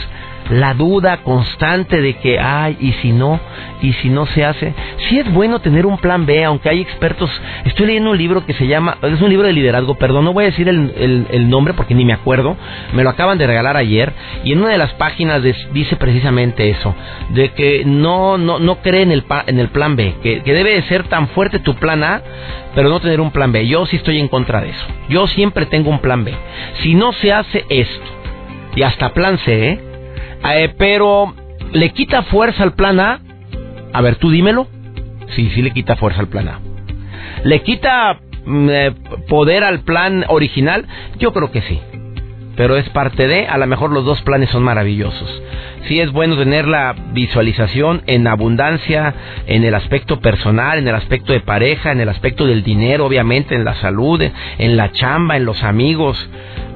la 0.49 0.73
duda 0.73 1.17
constante 1.23 2.01
de 2.01 2.15
que, 2.15 2.39
ay, 2.39 2.77
y 2.79 2.93
si 2.93 3.11
no, 3.11 3.39
y 3.81 3.93
si 3.93 4.09
no 4.09 4.25
se 4.27 4.45
hace. 4.45 4.73
Sí 5.09 5.19
es 5.19 5.31
bueno 5.31 5.59
tener 5.59 5.85
un 5.85 5.97
plan 5.97 6.25
B, 6.25 6.43
aunque 6.43 6.69
hay 6.69 6.81
expertos. 6.81 7.29
Estoy 7.65 7.87
leyendo 7.87 8.11
un 8.11 8.17
libro 8.17 8.45
que 8.45 8.53
se 8.53 8.67
llama, 8.67 8.97
es 9.01 9.21
un 9.21 9.29
libro 9.29 9.47
de 9.47 9.53
liderazgo, 9.53 9.95
perdón, 9.95 10.25
no 10.25 10.33
voy 10.33 10.45
a 10.45 10.47
decir 10.47 10.67
el, 10.69 11.27
el, 11.29 11.49
nombre 11.49 11.73
porque 11.73 11.95
ni 11.95 12.05
me 12.05 12.13
acuerdo, 12.13 12.55
me 12.93 13.03
lo 13.03 13.09
acaban 13.09 13.37
de 13.37 13.47
regalar 13.47 13.77
ayer, 13.77 14.13
y 14.43 14.53
en 14.53 14.59
una 14.59 14.71
de 14.71 14.77
las 14.77 14.93
páginas 14.93 15.41
dice 15.73 15.95
precisamente 15.95 16.69
eso, 16.69 16.93
de 17.29 17.49
que 17.49 17.83
no, 17.85 18.37
no, 18.37 18.59
no 18.59 18.77
cree 18.77 19.01
en 19.01 19.11
el, 19.11 19.23
en 19.47 19.59
el 19.59 19.69
plan 19.69 19.95
B, 19.95 20.15
que, 20.21 20.41
que 20.43 20.53
debe 20.53 20.73
de 20.73 20.81
ser 20.83 21.03
tan 21.03 21.27
fuerte 21.29 21.59
tu 21.59 21.75
plan 21.75 22.03
A, 22.03 22.21
pero 22.75 22.89
no 22.89 22.99
tener 22.99 23.21
un 23.21 23.31
plan 23.31 23.51
B. 23.51 23.67
Yo 23.67 23.85
sí 23.85 23.95
estoy 23.95 24.19
en 24.19 24.27
contra 24.27 24.61
de 24.61 24.69
eso. 24.69 24.85
Yo 25.09 25.25
siempre 25.27 25.65
tengo 25.65 25.89
un 25.89 25.99
plan 25.99 26.23
B. 26.23 26.33
Si 26.81 26.93
no 26.93 27.11
se 27.13 27.33
hace 27.33 27.65
esto, 27.69 28.05
y 28.75 28.83
hasta 28.83 29.13
plan 29.13 29.39
C, 29.39 29.69
¿eh? 29.69 29.86
Eh, 30.55 30.73
pero 30.77 31.33
le 31.73 31.91
quita 31.91 32.23
fuerza 32.23 32.63
al 32.63 32.73
plan 32.73 32.99
A. 32.99 33.19
A 33.93 34.01
ver, 34.01 34.15
tú 34.15 34.29
dímelo. 34.29 34.67
Sí, 35.35 35.49
sí 35.53 35.61
le 35.61 35.71
quita 35.71 35.95
fuerza 35.95 36.19
al 36.19 36.27
plan 36.27 36.47
A. 36.47 36.59
¿Le 37.43 37.61
quita 37.63 38.19
mm, 38.45 38.69
eh, 38.69 38.91
poder 39.27 39.63
al 39.63 39.81
plan 39.81 40.25
original? 40.27 40.85
Yo 41.19 41.33
creo 41.33 41.51
que 41.51 41.61
sí. 41.61 41.79
Pero 42.55 42.75
es 42.77 42.89
parte 42.89 43.27
de, 43.27 43.47
a 43.47 43.57
lo 43.57 43.67
mejor 43.67 43.91
los 43.91 44.05
dos 44.05 44.21
planes 44.21 44.49
son 44.49 44.63
maravillosos. 44.63 45.41
Sí 45.87 46.01
es 46.01 46.11
bueno 46.11 46.35
tener 46.37 46.67
la 46.67 46.93
visualización 47.13 48.01
en 48.07 48.27
abundancia, 48.27 49.13
en 49.47 49.63
el 49.63 49.73
aspecto 49.73 50.19
personal, 50.19 50.79
en 50.79 50.87
el 50.87 50.95
aspecto 50.95 51.31
de 51.31 51.39
pareja, 51.39 51.93
en 51.93 52.01
el 52.01 52.09
aspecto 52.09 52.45
del 52.45 52.61
dinero, 52.61 53.05
obviamente, 53.05 53.55
en 53.55 53.63
la 53.63 53.75
salud, 53.75 54.21
en 54.21 54.77
la 54.77 54.91
chamba, 54.91 55.37
en 55.37 55.45
los 55.45 55.63
amigos. 55.63 56.17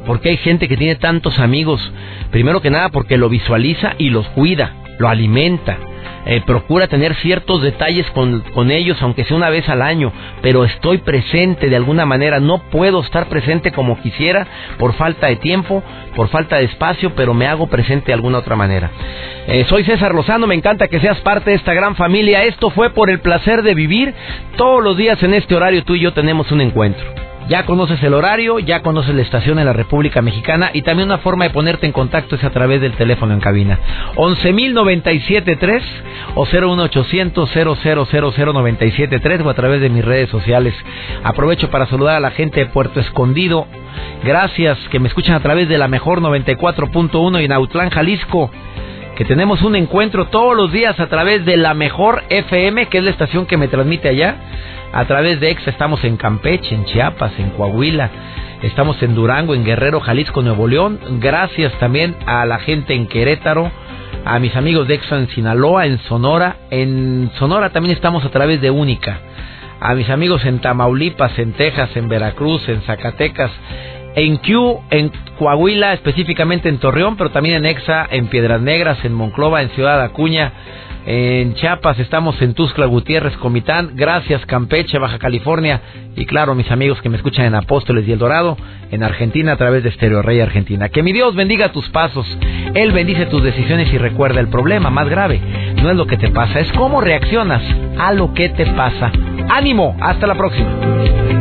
Porque 0.05 0.29
hay 0.29 0.37
gente 0.37 0.69
que 0.69 0.77
tiene 0.77 0.95
tantos 0.95 1.39
amigos? 1.39 1.91
Primero 2.31 2.61
que 2.61 2.69
nada 2.69 2.89
porque 2.89 3.17
lo 3.17 3.27
visualiza 3.27 3.95
y 3.97 4.09
los 4.09 4.27
cuida, 4.29 4.75
lo 4.97 5.09
alimenta. 5.09 5.77
Eh, 6.25 6.41
procura 6.45 6.87
tener 6.87 7.15
ciertos 7.15 7.61
detalles 7.61 8.05
con, 8.11 8.41
con, 8.53 8.69
ellos, 8.69 9.01
aunque 9.01 9.23
sea 9.25 9.37
una 9.37 9.49
vez 9.49 9.67
al 9.69 9.81
año, 9.81 10.11
pero 10.41 10.65
estoy 10.65 10.99
presente 10.99 11.69
de 11.69 11.75
alguna 11.75 12.05
manera. 12.05 12.39
No 12.39 12.59
puedo 12.59 13.01
estar 13.01 13.27
presente 13.27 13.71
como 13.71 13.99
quisiera 14.01 14.47
por 14.77 14.93
falta 14.93 15.27
de 15.27 15.37
tiempo, 15.37 15.83
por 16.15 16.29
falta 16.29 16.57
de 16.57 16.65
espacio, 16.65 17.13
pero 17.15 17.33
me 17.33 17.47
hago 17.47 17.67
presente 17.67 18.07
de 18.07 18.13
alguna 18.13 18.39
otra 18.39 18.55
manera. 18.55 18.91
Eh, 19.47 19.65
soy 19.67 19.83
César 19.83 20.13
Lozano, 20.13 20.45
me 20.45 20.55
encanta 20.55 20.87
que 20.87 20.99
seas 20.99 21.19
parte 21.21 21.49
de 21.49 21.55
esta 21.55 21.73
gran 21.73 21.95
familia. 21.95 22.43
Esto 22.43 22.69
fue 22.69 22.91
por 22.91 23.09
el 23.09 23.19
placer 23.19 23.63
de 23.63 23.73
vivir. 23.73 24.13
Todos 24.57 24.83
los 24.83 24.97
días 24.97 25.21
en 25.23 25.33
este 25.33 25.55
horario 25.55 25.83
tú 25.83 25.95
y 25.95 26.01
yo 26.01 26.13
tenemos 26.13 26.51
un 26.51 26.61
encuentro. 26.61 27.30
Ya 27.47 27.65
conoces 27.65 28.01
el 28.03 28.13
horario, 28.13 28.59
ya 28.59 28.81
conoces 28.81 29.13
la 29.13 29.21
estación 29.21 29.59
en 29.59 29.65
la 29.65 29.73
República 29.73 30.21
Mexicana 30.21 30.69
y 30.73 30.83
también 30.83 31.09
una 31.09 31.17
forma 31.17 31.45
de 31.45 31.49
ponerte 31.49 31.85
en 31.85 31.91
contacto 31.91 32.35
es 32.35 32.43
a 32.43 32.51
través 32.51 32.81
del 32.81 32.93
teléfono 32.93 33.33
en 33.33 33.39
cabina. 33.39 33.79
11.097.3 34.15 35.81
o 36.35 36.45
01800 36.45 37.49
0000973 37.49 39.41
o 39.45 39.49
a 39.49 39.53
través 39.53 39.81
de 39.81 39.89
mis 39.89 40.05
redes 40.05 40.29
sociales. 40.29 40.73
Aprovecho 41.23 41.69
para 41.69 41.87
saludar 41.87 42.15
a 42.15 42.21
la 42.21 42.31
gente 42.31 42.61
de 42.61 42.67
Puerto 42.67 42.99
Escondido. 42.99 43.67
Gracias 44.23 44.77
que 44.89 44.99
me 44.99 45.07
escuchan 45.07 45.35
a 45.35 45.41
través 45.41 45.67
de 45.67 45.77
la 45.77 45.87
mejor 45.87 46.21
94.1 46.21 47.43
en 47.43 47.51
Autlán, 47.51 47.89
Jalisco 47.89 48.51
que 49.15 49.25
tenemos 49.25 49.61
un 49.61 49.75
encuentro 49.75 50.27
todos 50.29 50.55
los 50.55 50.71
días 50.71 50.99
a 50.99 51.07
través 51.07 51.45
de 51.45 51.55
la 51.55 51.75
mejor 51.75 52.23
FM, 52.29 52.87
que 52.87 52.97
es 52.99 53.03
la 53.03 53.11
estación 53.11 53.45
que 53.45 53.57
me 53.57 53.67
transmite 53.67 54.09
allá. 54.09 54.35
A 54.93 55.05
través 55.05 55.39
de 55.39 55.49
EXA 55.49 55.71
estamos 55.71 56.03
en 56.03 56.17
Campeche, 56.17 56.75
en 56.75 56.83
Chiapas, 56.83 57.31
en 57.39 57.51
Coahuila, 57.51 58.09
estamos 58.61 59.01
en 59.01 59.15
Durango, 59.15 59.55
en 59.55 59.63
Guerrero, 59.63 60.01
Jalisco, 60.01 60.41
Nuevo 60.41 60.67
León. 60.67 60.99
Gracias 61.21 61.71
también 61.79 62.15
a 62.25 62.45
la 62.45 62.59
gente 62.59 62.93
en 62.93 63.07
Querétaro, 63.07 63.71
a 64.25 64.37
mis 64.39 64.53
amigos 64.55 64.89
de 64.89 64.95
EXA 64.95 65.17
en 65.17 65.29
Sinaloa, 65.29 65.85
en 65.85 65.97
Sonora. 65.99 66.57
En 66.69 67.31
Sonora 67.39 67.69
también 67.69 67.95
estamos 67.95 68.25
a 68.25 68.31
través 68.31 68.59
de 68.59 68.69
Única. 68.69 69.19
A 69.79 69.95
mis 69.95 70.09
amigos 70.09 70.43
en 70.45 70.59
Tamaulipas, 70.59 71.39
en 71.39 71.53
Texas, 71.53 71.89
en 71.95 72.09
Veracruz, 72.09 72.67
en 72.67 72.81
Zacatecas, 72.81 73.51
en 74.15 74.37
Q, 74.37 74.81
en 74.89 75.09
Coahuila, 75.39 75.93
específicamente 75.93 76.67
en 76.67 76.79
Torreón, 76.79 77.15
pero 77.15 77.31
también 77.31 77.55
en 77.55 77.65
Exa, 77.65 78.07
en 78.11 78.27
Piedras 78.27 78.61
Negras, 78.61 79.03
en 79.05 79.13
Monclova, 79.13 79.61
en 79.61 79.69
Ciudad 79.69 80.01
Acuña, 80.01 80.51
en 81.05 81.55
Chiapas, 81.55 81.97
estamos 81.99 82.41
en 82.41 82.53
Tuscla 82.53 82.85
Gutiérrez, 82.85 83.35
Comitán, 83.37 83.91
gracias 83.95 84.45
Campeche, 84.45 84.99
Baja 84.99 85.17
California 85.17 85.81
y 86.15 86.25
claro, 86.25 86.53
mis 86.53 86.69
amigos 86.69 87.01
que 87.01 87.09
me 87.09 87.17
escuchan 87.17 87.45
en 87.45 87.55
Apóstoles 87.55 88.07
y 88.07 88.11
El 88.11 88.19
Dorado, 88.19 88.57
en 88.91 89.03
Argentina 89.03 89.53
a 89.53 89.57
través 89.57 89.83
de 89.83 89.91
Stereo 89.91 90.21
Rey 90.21 90.39
Argentina. 90.39 90.89
Que 90.89 91.01
mi 91.01 91.13
Dios 91.13 91.35
bendiga 91.35 91.71
tus 91.71 91.89
pasos, 91.89 92.27
Él 92.75 92.91
bendice 92.91 93.25
tus 93.25 93.43
decisiones 93.43 93.91
y 93.91 93.97
recuerda 93.97 94.39
el 94.39 94.49
problema 94.49 94.89
más 94.89 95.09
grave, 95.09 95.41
no 95.81 95.89
es 95.89 95.95
lo 95.95 96.05
que 96.05 96.17
te 96.17 96.29
pasa, 96.29 96.59
es 96.59 96.71
cómo 96.73 97.01
reaccionas 97.01 97.63
a 97.97 98.13
lo 98.13 98.33
que 98.33 98.49
te 98.49 98.65
pasa. 98.67 99.11
Ánimo, 99.49 99.97
hasta 99.99 100.27
la 100.27 100.35
próxima. 100.35 101.40